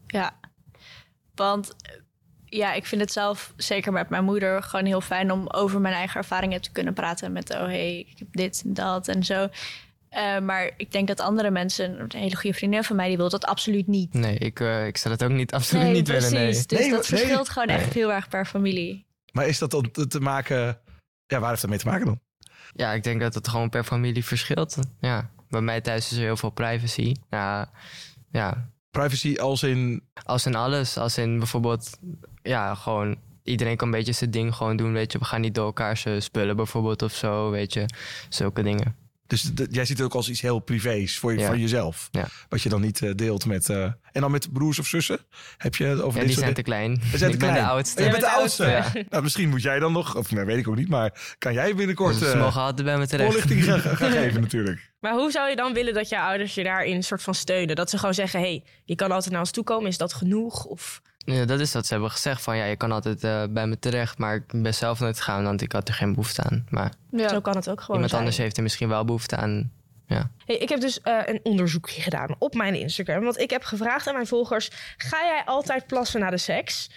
Ja, 0.07 0.39
want 1.35 1.75
ja, 2.49 2.73
ik 2.73 2.87
vind 2.87 3.01
het 3.01 3.13
zelf, 3.13 3.53
zeker 3.57 3.93
met 3.93 4.09
mijn 4.09 4.25
moeder, 4.25 4.63
gewoon 4.63 4.85
heel 4.85 5.01
fijn 5.01 5.33
om 5.33 5.49
over 5.49 5.81
mijn 5.81 5.95
eigen 5.95 6.17
ervaringen 6.17 6.61
te 6.61 6.73
kunnen 6.73 6.95
praten. 6.95 7.33
Met, 7.33 7.51
oh 7.51 7.65
hey, 7.65 7.99
ik 7.99 8.19
heb 8.19 8.29
dit 8.31 8.63
en 8.65 8.75
dat 8.75 9.09
en 9.09 9.25
zo. 9.25 9.49
Eh, 10.09 10.39
maar 10.39 10.71
ik 10.77 10.93
denk 10.93 11.09
dat 11.09 11.21
andere 11.21 11.51
mensen, 11.51 12.01
een 12.01 12.21
hele 12.21 12.37
goede 12.37 12.57
vriendin 12.57 12.85
van 12.85 12.97
mij, 12.97 13.09
die 13.09 13.17
wil 13.17 13.29
dat 13.29 13.45
absoluut 13.45 13.87
niet. 13.87 14.15
Nee, 14.15 14.39
ik, 14.39 14.61
eh, 14.61 14.87
ik 14.87 14.97
zou 14.97 15.17
dat 15.17 15.29
ook 15.31 15.37
niet, 15.37 15.53
absoluut 15.53 15.93
niet 15.93 16.09
willen. 16.09 16.33
Nee. 16.33 16.45
precies. 16.45 16.67
Dus 16.67 16.79
Nee, 16.79 16.91
dat 16.91 17.11
nee. 17.11 17.19
verschilt 17.19 17.49
gewoon 17.49 17.69
echt 17.69 17.93
heel 17.93 18.13
erg 18.13 18.29
per 18.29 18.47
familie. 18.47 19.07
Maar 19.33 19.47
is 19.47 19.59
dat 19.59 19.71
dan 19.71 19.91
te 19.91 20.07
te 20.07 20.21
maken... 20.21 20.79
Ja, 21.27 21.41
waar 21.41 21.49
heeft 21.49 21.61
dat 21.61 21.71
mee 21.71 21.79
te 21.79 21.87
maken 21.87 22.07
dan? 22.07 22.21
Ja, 22.73 22.93
ik 22.93 23.03
denk 23.03 23.21
dat 23.21 23.35
het 23.35 23.49
gewoon 23.49 23.69
per 23.69 23.85
familie 23.85 24.25
verschilt. 24.25 24.79
Ja, 25.01 25.31
bij 25.49 25.61
mij 25.61 25.81
thuis 25.81 26.11
is 26.11 26.17
er 26.17 26.23
heel 26.25 26.37
veel 26.37 26.51
privacy. 26.51 27.15
Ja, 27.31 27.71
ja, 28.31 28.71
Privacy 28.97 29.37
als 29.39 29.63
in... 29.63 30.03
als 30.25 30.47
in 30.47 30.55
alles. 30.55 30.99
Als 30.99 31.19
in 31.19 31.39
bijvoorbeeld, 31.39 31.99
ja, 32.43 32.75
gewoon 32.75 33.17
iedereen 33.43 33.77
kan 33.77 33.89
een 33.89 33.95
beetje 33.95 34.13
zijn 34.13 34.31
ding 34.31 34.55
gewoon 34.55 34.77
doen. 34.77 34.93
Weet 34.93 35.13
je, 35.13 35.19
we 35.19 35.25
gaan 35.25 35.41
niet 35.41 35.55
door 35.55 35.67
elkaar 35.67 35.97
spullen 36.19 36.57
bijvoorbeeld 36.57 37.03
of 37.03 37.13
zo, 37.13 37.51
weet 37.51 37.73
je. 37.73 37.85
Zulke 38.29 38.63
dingen. 38.63 39.06
Dus 39.27 39.51
jij 39.71 39.85
ziet 39.85 39.97
het 39.99 40.07
ook 40.07 40.15
als 40.15 40.29
iets 40.29 40.41
heel 40.41 40.59
privés 40.59 41.19
voor, 41.19 41.33
je, 41.33 41.39
Ja. 41.39 41.47
voor 41.47 41.59
jezelf. 41.59 42.09
Ja. 42.11 42.27
Wat 42.49 42.63
je 42.63 42.69
dan 42.69 42.81
niet 42.81 43.03
eh, 43.03 43.11
deelt 43.15 43.47
met... 43.47 43.69
eh, 43.69 43.83
en 44.13 44.21
dan 44.21 44.31
met 44.31 44.53
broers 44.53 44.79
of 44.79 44.87
zussen? 44.87 45.19
Heb 45.57 45.75
je 45.75 45.85
het 45.85 46.01
over 46.01 46.21
Ja, 46.21 46.27
dit 46.27 46.27
die 46.27 46.33
soort 46.33 46.41
zijn 46.41 46.55
te 46.55 46.63
klein. 46.63 47.01
Ze 47.11 47.19
zijn 47.19 47.31
ik 47.33 47.39
te 47.39 47.45
ben 47.45 47.55
de 47.55 47.63
oudste. 47.63 48.03
Jij 48.03 48.11
Jij 48.11 48.21
bent 48.21 48.33
de 48.33 48.39
oudste. 48.39 49.05
Nou, 49.11 49.23
misschien 49.23 49.49
moet 49.49 49.63
jij 49.63 49.79
dan 49.79 49.93
nog... 49.93 50.17
Of 50.17 50.31
nee, 50.31 50.45
weet 50.45 50.59
ik 50.59 50.69
ook 50.69 50.77
niet. 50.77 50.89
Maar 50.89 51.35
kan 51.39 51.53
jij 51.53 51.75
binnenkort 51.75 52.19
Dus 52.19 52.31
ze 52.31 52.37
mogen 52.37 52.61
altijd 52.61 52.87
bij 52.87 52.99
me 52.99 53.07
terecht. 53.07 53.33
voorlichting 53.33 53.65
gaan, 53.65 53.97
gaan 53.97 54.11
geven 54.11 54.41
natuurlijk? 54.41 54.91
Maar 55.01 55.15
hoe 55.15 55.31
zou 55.31 55.49
je 55.51 55.57
dan 55.57 55.73
willen 55.73 55.95
dat 55.95 56.09
je 56.09 56.21
ouders 56.21 56.55
je 56.55 56.63
daarin 56.65 57.03
soort 57.03 57.23
van 57.23 57.35
steunen? 57.35 57.77
Dat 57.77 57.91
ze 57.91 57.99
gewoon 57.99 58.15
zeggen, 58.15 58.41
hey, 58.41 58.65
je 58.85 58.95
kan 58.95 59.11
altijd 59.13 59.31
naar 59.31 59.41
ons 59.41 59.51
toe 59.51 59.65
komen. 59.65 59.89
Is 59.89 59.97
dat 59.99 60.13
genoeg? 60.13 60.65
Of 60.65 61.01
Ja, 61.27 61.45
dat 61.45 61.61
is 61.61 61.73
wat 61.73 61.87
ze 61.87 61.93
hebben 61.93 62.11
gezegd. 62.11 62.43
Van 62.43 62.57
ja, 62.57 62.65
je 62.65 62.77
kan 62.77 62.93
altijd 62.93 63.25
eh, 63.25 63.43
bij 63.51 63.67
me 63.67 63.79
terecht. 63.79 64.19
Maar 64.19 64.35
ik 64.35 64.63
ben 64.63 64.75
zelf 64.75 65.01
nooit 65.01 65.17
gegaan, 65.17 65.45
want 65.45 65.63
ik 65.63 65.73
had 65.73 65.89
er 65.89 65.95
geen 65.95 66.11
behoefte 66.11 66.43
aan. 66.43 66.67
Maar 66.71 66.93
zo 67.29 67.41
kan 67.41 67.57
het 67.57 67.69
ook 67.69 67.81
gewoon 67.81 67.95
iemand 67.95 68.11
zijn. 68.11 68.23
anders 68.23 68.37
heeft 68.37 68.57
er 68.57 68.63
misschien 68.63 68.89
wel 68.89 69.05
behoefte 69.05 69.37
aan. 69.37 69.73
Ja. 70.07 70.31
Hey, 70.45 70.57
ik 70.57 70.69
heb 70.69 70.81
dus 70.81 71.01
eh, 71.01 71.19
een 71.25 71.41
onderzoekje 71.43 72.03
gedaan 72.03 72.35
op 72.39 72.55
mijn 72.55 72.75
Instagram. 72.75 73.23
Want 73.25 73.39
ik 73.39 73.51
heb 73.51 73.65
gevraagd 73.65 74.07
aan 74.07 74.15
mijn 74.15 74.27
volgers... 74.27 74.71
ga 74.97 75.25
jij 75.25 75.43
altijd 75.45 75.87
plassen 75.87 76.21
na 76.21 76.31
de 76.31 76.39
seks? 76.39 76.91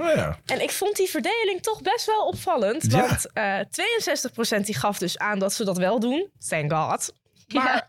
Oh 0.00 0.14
ja. 0.14 0.38
En 0.46 0.62
ik 0.62 0.70
vond 0.70 0.96
die 0.96 1.08
verdeling 1.08 1.62
toch 1.62 1.82
best 1.82 2.06
wel 2.06 2.26
opvallend. 2.26 2.90
Ja. 2.90 3.00
Want 3.00 3.32
eh 3.32 4.60
62% 4.60 4.64
die 4.64 4.78
gaf 4.78 4.98
dus 4.98 5.18
aan 5.18 5.38
dat 5.38 5.52
ze 5.52 5.64
dat 5.64 5.76
wel 5.76 6.00
doen. 6.00 6.30
Thank 6.48 6.72
God. 6.72 7.12
Maar 7.54 7.88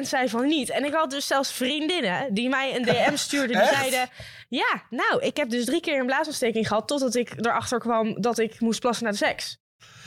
38% 0.00 0.02
zei 0.02 0.28
van 0.28 0.46
niet. 0.46 0.70
En 0.70 0.84
ik 0.84 0.92
had 0.94 1.10
dus 1.10 1.26
zelfs 1.26 1.52
vriendinnen 1.52 2.34
die 2.34 2.48
mij 2.48 2.76
een 2.76 2.82
DM 2.82 3.16
stuurden. 3.16 3.58
Die 3.58 3.68
zeiden... 3.76 4.08
Ja, 4.48 4.82
nou, 4.90 5.20
ik 5.22 5.36
heb 5.36 5.50
dus 5.50 5.64
drie 5.64 5.80
keer 5.80 6.00
een 6.00 6.06
blaasontsteking 6.06 6.68
gehad... 6.68 6.88
totdat 6.88 7.14
ik 7.14 7.32
erachter 7.36 7.78
kwam 7.78 8.20
dat 8.20 8.38
ik 8.38 8.60
moest 8.60 8.80
plassen 8.80 9.04
na 9.04 9.10
de 9.10 9.16
seks. 9.16 9.58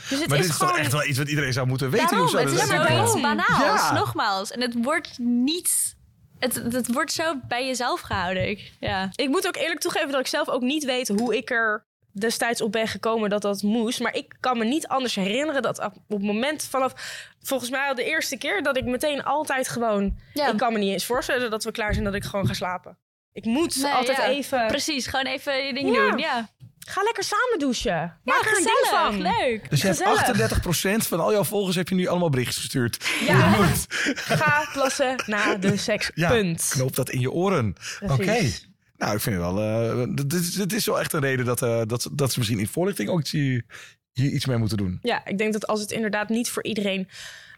Dus 0.08 0.18
het 0.18 0.28
Maar 0.28 0.38
is 0.38 0.44
dit 0.44 0.52
is 0.52 0.56
gewoon... 0.58 0.72
toch 0.72 0.82
echt 0.82 0.92
wel 0.92 1.04
iets 1.04 1.18
wat 1.18 1.28
iedereen 1.28 1.52
zou 1.52 1.66
moeten 1.66 1.90
weten? 1.90 2.06
Daarom, 2.08 2.24
of 2.26 2.30
zo? 2.32 2.38
het 2.38 2.50
is 2.50 2.56
maar 2.66 2.86
zoiets 2.88 3.12
wel- 3.12 3.20
banaals, 3.22 3.80
Ja. 3.88 3.92
nogmaals. 3.92 4.50
En 4.50 4.60
het 4.60 4.74
wordt 4.82 5.18
niet... 5.18 5.94
Het, 6.38 6.54
het 6.54 6.92
wordt 6.92 7.12
zo 7.12 7.34
bij 7.48 7.66
jezelf 7.66 8.00
gehouden. 8.00 8.48
Ik, 8.48 8.72
ja. 8.80 9.08
Ik 9.14 9.28
moet 9.28 9.46
ook 9.46 9.56
eerlijk 9.56 9.80
toegeven 9.80 10.10
dat 10.10 10.20
ik 10.20 10.26
zelf 10.26 10.48
ook 10.48 10.62
niet 10.62 10.84
weet 10.84 11.08
hoe 11.08 11.36
ik 11.36 11.50
er 11.50 11.86
destijds 12.18 12.60
op 12.60 12.72
ben 12.72 12.88
gekomen 12.88 13.30
dat 13.30 13.42
dat 13.42 13.62
moest. 13.62 14.00
Maar 14.00 14.14
ik 14.14 14.34
kan 14.40 14.58
me 14.58 14.64
niet 14.64 14.86
anders 14.86 15.14
herinneren 15.14 15.62
dat 15.62 15.78
op 15.84 15.92
het 16.08 16.22
moment 16.22 16.66
vanaf... 16.70 16.92
Volgens 17.42 17.70
mij 17.70 17.88
al 17.88 17.94
de 17.94 18.04
eerste 18.04 18.36
keer 18.38 18.62
dat 18.62 18.76
ik 18.76 18.84
meteen 18.84 19.22
altijd 19.24 19.68
gewoon... 19.68 20.18
Ja. 20.34 20.50
Ik 20.50 20.56
kan 20.56 20.72
me 20.72 20.78
niet 20.78 20.92
eens 20.92 21.04
voorstellen 21.06 21.50
dat 21.50 21.64
we 21.64 21.70
klaar 21.72 21.92
zijn 21.92 22.04
dat 22.04 22.14
ik 22.14 22.24
gewoon 22.24 22.46
ga 22.46 22.52
slapen. 22.52 22.98
Ik 23.32 23.44
moet 23.44 23.76
Nee, 23.82 23.92
altijd 23.92 24.16
ja. 24.16 24.28
even... 24.28 24.66
Precies, 24.66 25.06
gewoon 25.06 25.26
even 25.26 25.66
je 25.66 25.74
ding 25.74 25.94
Ja. 25.96 26.10
doen. 26.10 26.18
Ja, 26.18 26.48
Ga 26.86 27.02
lekker 27.02 27.24
samen 27.24 27.58
douchen. 27.58 27.90
ja 27.92 28.18
Maak 28.24 28.40
er 28.42 28.48
een 28.48 28.64
ding 28.64 28.78
gezellig. 28.82 29.04
van. 29.04 29.22
Leuk. 29.22 29.70
Dus 29.70 29.80
je 29.82 29.86
Gezellig. 29.88 30.26
hebt 30.26 31.04
38% 31.04 31.08
van 31.08 31.20
al 31.20 31.32
jouw 31.32 31.44
volgers 31.44 31.76
heb 31.76 31.88
je 31.88 31.94
nu 31.94 32.06
allemaal 32.06 32.30
berichtjes 32.30 32.56
gestuurd. 32.58 33.04
Ja, 33.26 33.52
ga 34.14 34.68
plassen 34.72 35.22
na 35.26 35.54
de 35.54 35.76
seks. 35.76 36.10
Ja, 36.14 36.28
Punt. 36.30 36.68
knoop 36.70 36.94
dat 36.96 37.10
in 37.10 37.20
je 37.20 37.30
oren. 37.30 37.74
Oké. 38.08 38.50
Nou, 38.96 39.14
ik 39.14 39.20
vind 39.20 39.36
het 39.36 39.44
wel... 39.44 39.60
eh, 39.60 40.06
dit, 40.14 40.32
is, 40.32 40.56
is 40.56 40.86
wel 40.86 41.00
echt 41.00 41.12
een 41.12 41.20
reden 41.20 41.44
dat, 41.44 41.62
eh, 41.62 41.82
dat, 41.86 42.08
dat 42.12 42.32
ze 42.32 42.38
misschien 42.38 42.58
in 42.58 42.66
voorlichting 42.66 43.08
ook 43.08 43.26
hier 43.26 43.64
iets 44.12 44.46
mee 44.46 44.56
moeten 44.56 44.76
doen. 44.76 44.98
Ja, 45.02 45.26
ik 45.26 45.38
denk 45.38 45.52
dat 45.52 45.66
als 45.66 45.80
het 45.80 45.90
inderdaad 45.90 46.28
niet 46.28 46.50
voor 46.50 46.64
iedereen 46.64 47.08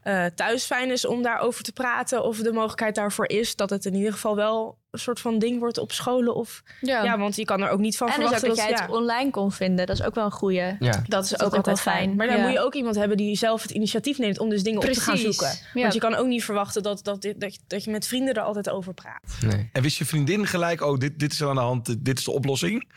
eh, 0.07 0.25
thuis 0.35 0.65
fijn 0.65 0.91
is 0.91 1.07
om 1.07 1.23
daarover 1.23 1.63
te 1.63 1.73
praten... 1.73 2.25
of 2.25 2.39
de 2.39 2.53
mogelijkheid 2.53 2.95
daarvoor 2.95 3.29
is... 3.29 3.57
dat 3.57 3.71
het 3.71 3.85
in 3.85 3.95
ieder 3.95 4.13
geval 4.13 4.37
wel 4.37 4.79
een 4.91 4.99
soort 4.99 5.21
van 5.21 5.39
ding 5.39 5.59
wordt 5.59 5.79
op 5.79 5.93
scholen. 5.93 6.35
Of, 6.35 6.63
Ja. 6.81 7.03
ja. 7.05 7.19
want 7.19 7.37
je 7.37 7.45
kan 7.45 7.63
er 7.63 7.71
ook 7.71 7.79
niet 7.79 7.97
van 7.97 8.07
en 8.09 8.13
dus 8.13 8.23
verwachten 8.23 8.49
dat 8.49 8.59
jij 8.59 8.71
ja, 8.71 8.81
het 8.83 8.91
online 8.91 9.31
kon 9.31 9.53
vinden. 9.53 9.87
Dat 9.87 9.99
is 9.99 10.05
ook 10.05 10.15
wel 10.15 10.25
een 10.25 10.31
goeie. 10.31 10.77
Ja. 10.79 11.03
Dat 11.09 11.25
is 11.25 11.31
Dat 11.31 11.41
ook 11.41 11.47
ook 11.47 11.55
altijd 11.57 11.81
fijn. 11.81 11.97
fijn. 11.97 12.17
Maar 12.17 12.27
dan 12.27 12.37
Ja. 12.37 12.43
moet 12.43 12.53
je 12.53 12.61
ook 12.61 12.75
iemand 12.75 12.97
hebben 12.97 13.17
die 13.17 13.37
zelf 13.37 13.63
het 13.63 13.71
initiatief 13.71 14.19
neemt 14.19 14.39
om 14.39 14.49
dus 14.49 14.63
dingen 14.63 14.81
op 14.83 14.87
te 14.93 15.01
gaan 15.01 15.17
zoeken. 15.17 15.51
Ja. 15.75 15.81
Want 15.81 15.93
je 15.95 16.01
kan 16.01 16.15
ook 16.15 16.27
niet 16.27 16.45
verwachten 16.45 16.83
dat, 16.83 17.05
dat, 17.05 17.23
dit- 17.23 17.41
dat, 17.41 17.55
je- 17.55 17.61
dat 17.67 17.85
je 17.85 17.91
met 17.91 18.07
vrienden 18.07 18.35
er 18.35 18.43
altijd 18.43 18.71
over 18.71 18.95
praat. 18.95 19.23
Nee. 19.41 19.69
En 19.73 19.83
wist 19.83 19.97
je 19.99 20.05
vriendin 20.05 20.47
gelijk, 20.47 20.81
oh, 20.81 20.99
dit, 20.99 21.19
dit 21.19 21.33
is 21.33 21.41
er 21.41 21.49
aan 21.49 21.55
de 21.55 21.61
hand, 21.61 21.87
dit- 21.87 22.05
dit 22.05 22.19
is 22.19 22.25
de 22.25 22.31
oplossing? 22.31 22.91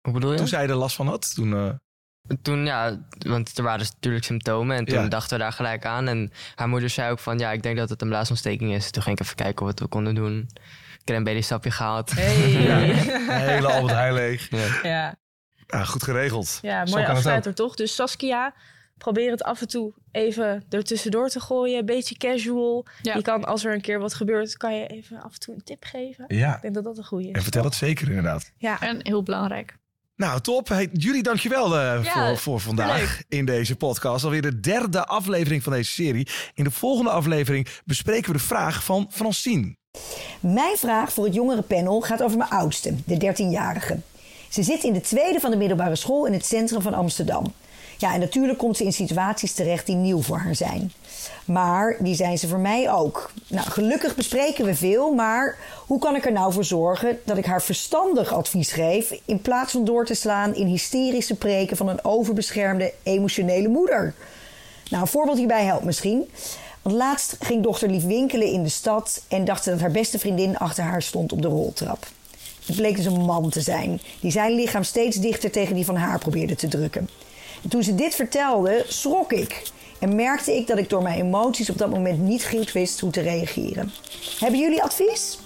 Hoe 0.00 0.12
bedoel 0.12 0.30
je? 0.32 0.36
Toen 0.36 0.48
zij 0.48 0.68
er 0.68 0.74
last 0.74 0.96
van 0.96 1.06
had? 1.06 1.34
Toen, 1.34 1.52
eh, 1.54 1.68
Toen, 2.42 2.64
ja, 2.64 2.98
want 3.18 3.58
er 3.58 3.64
waren 3.64 3.78
dus 3.78 3.90
natuurlijk 3.92 4.24
symptomen. 4.24 4.76
En 4.76 4.84
toen 4.84 5.02
Ja. 5.02 5.08
dachten 5.08 5.36
we 5.36 5.42
daar 5.42 5.52
gelijk 5.52 5.84
aan. 5.84 6.08
En 6.08 6.32
haar 6.54 6.68
moeder 6.68 6.90
zei 6.90 7.10
ook 7.10 7.18
van, 7.18 7.38
ja, 7.38 7.50
ik 7.52 7.62
denk 7.62 7.76
dat 7.76 7.88
het 7.88 8.02
een 8.02 8.08
blaasontsteking 8.08 8.74
is. 8.74 8.90
Toen 8.90 9.02
ging 9.02 9.18
ik 9.18 9.24
even 9.24 9.36
kijken 9.36 9.66
wat 9.66 9.78
we 9.80 9.86
konden 9.86 10.14
doen. 10.14 10.48
Ik 11.00 11.08
heb 11.08 11.16
een 11.16 11.24
baby-stapje 11.24 11.70
gehaald. 11.70 12.10
Hey. 12.10 12.50
Ja. 12.62 12.78
Ja, 12.78 13.38
hele 13.38 13.72
Albert 13.72 13.94
Heijn 13.94 14.12
leeg. 14.14 14.50
Ja. 14.50 14.66
ja. 14.82 15.14
Ja, 15.66 15.84
goed 15.84 16.02
geregeld. 16.02 16.46
Zo 16.46 16.60
mooie 16.62 16.84
kan 16.84 16.90
het 16.98 17.08
ook. 17.08 17.14
afsluiter 17.16 17.54
toch? 17.54 17.74
Dus 17.76 17.94
Saskia, 17.94 18.54
probeer 18.98 19.30
het 19.30 19.42
af 19.42 19.60
en 19.60 19.68
toe 19.68 19.92
even 20.12 20.64
er 20.68 20.84
tussendoor 20.84 21.28
te 21.28 21.40
gooien. 21.40 21.78
Een 21.78 21.86
beetje 21.86 22.16
casual. 22.16 22.86
Ja. 23.02 23.14
Je 23.14 23.22
kan, 23.22 23.44
als 23.44 23.64
er 23.64 23.74
een 23.74 23.80
keer 23.80 23.98
wat 23.98 24.14
gebeurt, 24.14 24.56
kan 24.56 24.76
je 24.76 24.86
even 24.86 25.22
af 25.22 25.32
en 25.32 25.40
toe 25.40 25.54
een 25.54 25.62
tip 25.64 25.84
geven. 25.84 26.24
Ja, 26.28 26.54
Ik 26.56 26.62
denk 26.62 26.74
dat 26.74 26.84
dat 26.84 26.98
een 26.98 27.04
goede 27.04 27.28
is. 27.28 27.34
en 27.34 27.42
vertel 27.42 27.64
het 27.64 27.74
zeker 27.74 28.08
inderdaad. 28.08 28.52
Ja. 28.56 28.80
En 28.80 28.98
heel 29.02 29.22
belangrijk. 29.22 29.76
Nou, 30.20 30.40
top. 30.40 30.68
Hey, 30.68 30.88
jullie 30.92 31.22
dankjewel 31.22 31.78
eh 31.78 32.04
Ja, 32.04 32.26
voor, 32.26 32.36
voor 32.36 32.60
vandaag 32.60 33.22
in 33.28 33.44
deze 33.44 33.76
podcast. 33.76 34.24
Alweer 34.24 34.42
de 34.42 34.60
derde 34.60 35.06
aflevering 35.06 35.62
van 35.62 35.72
deze 35.72 35.90
serie. 35.90 36.28
In 36.54 36.64
de 36.64 36.70
volgende 36.70 37.10
aflevering 37.10 37.68
bespreken 37.84 38.32
we 38.32 38.38
de 38.38 38.44
vraag 38.44 38.84
van 38.84 39.06
Francine. 39.10 39.76
Mijn 40.40 40.76
vraag 40.76 41.12
voor 41.12 41.24
het 41.24 41.34
jongere 41.34 41.62
panel 41.62 42.00
gaat 42.00 42.22
over 42.22 42.38
mijn 42.38 42.50
oudste, 42.50 42.94
de 43.04 43.34
13-jarige. 43.34 43.98
Ze 44.48 44.62
zit 44.62 44.84
in 44.84 44.92
de 44.92 45.00
tweede 45.00 45.40
van 45.40 45.50
de 45.50 45.56
middelbare 45.56 45.96
school 45.96 46.26
in 46.26 46.32
het 46.32 46.46
centrum 46.46 46.82
van 46.82 46.94
Amsterdam. 46.94 47.52
Ja, 48.00 48.14
en 48.14 48.20
natuurlijk 48.20 48.58
komt 48.58 48.76
ze 48.76 48.84
in 48.84 48.92
situaties 48.92 49.52
terecht 49.52 49.86
die 49.86 49.96
nieuw 49.96 50.22
voor 50.22 50.38
haar 50.38 50.54
zijn. 50.54 50.92
Maar 51.44 51.96
die 51.98 52.14
zijn 52.14 52.38
ze 52.38 52.48
voor 52.48 52.58
mij 52.58 52.92
ook. 52.92 53.32
Nou, 53.46 53.70
gelukkig 53.70 54.14
bespreken 54.14 54.64
we 54.64 54.74
veel, 54.74 55.14
maar 55.14 55.58
hoe 55.86 55.98
kan 55.98 56.16
ik 56.16 56.24
er 56.24 56.32
nou 56.32 56.52
voor 56.52 56.64
zorgen 56.64 57.18
dat 57.24 57.36
ik 57.36 57.44
haar 57.44 57.62
verstandig 57.62 58.32
advies 58.32 58.72
geef 58.72 59.20
in 59.24 59.40
plaats 59.40 59.72
van 59.72 59.84
door 59.84 60.06
te 60.06 60.14
slaan 60.14 60.54
in 60.54 60.66
hysterische 60.66 61.34
preken 61.34 61.76
van 61.76 61.88
een 61.88 62.04
overbeschermde 62.04 62.92
emotionele 63.02 63.68
moeder? 63.68 64.14
Nou, 64.90 65.02
een 65.02 65.08
voorbeeld 65.08 65.38
hierbij 65.38 65.64
helpt 65.64 65.84
misschien. 65.84 66.30
Want 66.82 66.96
laatst 66.96 67.36
ging 67.40 67.62
dochter 67.62 67.88
Lief 67.90 68.04
winkelen 68.04 68.52
in 68.52 68.62
de 68.62 68.68
stad 68.68 69.22
en 69.28 69.44
dacht 69.44 69.62
ze 69.62 69.70
dat 69.70 69.80
haar 69.80 69.90
beste 69.90 70.18
vriendin 70.18 70.58
achter 70.58 70.84
haar 70.84 71.02
stond 71.02 71.32
op 71.32 71.42
de 71.42 71.48
roltrap. 71.48 72.06
Het 72.66 72.76
bleek 72.76 72.96
dus 72.96 73.04
een 73.04 73.24
man 73.24 73.50
te 73.50 73.60
zijn, 73.60 74.00
die 74.20 74.30
zijn 74.30 74.54
lichaam 74.54 74.82
steeds 74.82 75.16
dichter 75.16 75.50
tegen 75.50 75.74
die 75.74 75.84
van 75.84 75.96
haar 75.96 76.18
probeerde 76.18 76.54
te 76.54 76.68
drukken. 76.68 77.08
En 77.62 77.68
toen 77.68 77.82
ze 77.82 77.94
dit 77.94 78.14
vertelde, 78.14 78.84
schrok 78.88 79.32
ik. 79.32 79.62
En 79.98 80.14
merkte 80.14 80.56
ik 80.56 80.66
dat 80.66 80.78
ik 80.78 80.88
door 80.88 81.02
mijn 81.02 81.20
emoties 81.20 81.70
op 81.70 81.78
dat 81.78 81.90
moment 81.90 82.18
niet 82.18 82.46
goed 82.46 82.72
wist 82.72 83.00
hoe 83.00 83.10
te 83.10 83.20
reageren. 83.20 83.92
Hebben 84.38 84.60
jullie 84.60 84.82
advies? 84.82 85.38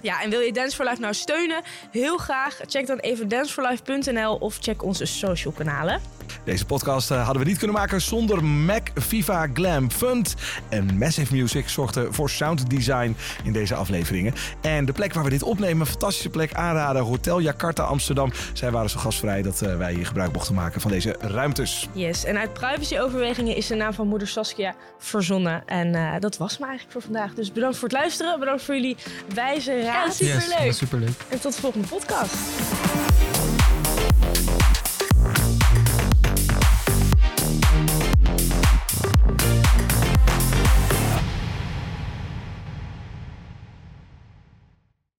Ja, 0.00 0.22
en 0.22 0.30
wil 0.30 0.40
je 0.40 0.52
Dance 0.52 0.76
for 0.76 0.84
Life 0.84 1.00
nou 1.00 1.14
steunen? 1.14 1.62
Heel 1.90 2.16
graag. 2.16 2.60
Check 2.66 2.86
dan 2.86 2.98
even 2.98 3.28
danceforlife.nl 3.28 4.34
of 4.34 4.58
check 4.60 4.82
onze 4.82 5.04
social 5.04 5.52
kanalen. 5.52 6.00
Deze 6.44 6.66
podcast 6.66 7.10
eh, 7.10 7.24
hadden 7.24 7.42
we 7.42 7.48
niet 7.48 7.58
kunnen 7.58 7.76
maken 7.76 8.00
zonder 8.00 8.44
Mac 8.44 8.88
Viva 8.94 9.48
Glam 9.54 9.90
Fund. 9.90 10.34
En 10.68 10.98
Massive 10.98 11.34
Music 11.36 11.68
zorgde 11.68 12.06
voor 12.10 12.30
sound 12.30 12.70
design 12.70 13.16
in 13.44 13.52
deze 13.52 13.74
afleveringen. 13.74 14.34
En 14.60 14.84
de 14.84 14.92
plek 14.92 15.12
waar 15.14 15.24
we 15.24 15.30
dit 15.30 15.42
opnemen, 15.42 15.80
een 15.80 15.86
fantastische 15.86 16.28
plek 16.28 16.54
aanraden. 16.54 17.02
Hotel 17.02 17.40
Jakarta 17.40 17.82
Amsterdam. 17.82 18.32
Zij 18.52 18.70
waren 18.70 18.90
zo 18.90 18.98
gastvrij 18.98 19.42
dat 19.42 19.62
eh, 19.62 19.76
wij 19.76 19.92
hier 19.94 20.06
gebruik 20.06 20.32
mochten 20.32 20.54
maken 20.54 20.80
van 20.80 20.90
deze 20.90 21.16
ruimtes. 21.20 21.88
Yes, 21.92 22.24
en 22.24 22.38
uit 22.38 22.52
privacyoverwegingen 22.52 23.56
is 23.56 23.66
de 23.66 23.74
naam 23.74 23.92
van 23.92 24.08
moeder 24.08 24.28
Saskia 24.28 24.74
verzonnen. 24.98 25.62
En 25.66 25.94
eh, 25.94 26.20
dat 26.20 26.36
was 26.36 26.58
me 26.58 26.66
eigenlijk 26.66 26.92
voor 26.92 27.12
vandaag. 27.12 27.34
Dus 27.34 27.52
bedankt 27.52 27.76
voor 27.76 27.88
het 27.88 27.96
luisteren. 27.96 28.38
Bedankt 28.38 28.62
voor 28.62 28.74
jullie 28.74 28.96
wijze 29.34 29.82
raad. 29.82 30.14
superleuk. 30.14 30.40
Yes, 30.40 30.56
dat 30.56 30.66
was 30.66 30.76
superleuk. 30.76 31.14
En 31.28 31.40
tot 31.40 31.54
de 31.54 31.60
volgende 31.60 31.86
podcast. 31.86 32.34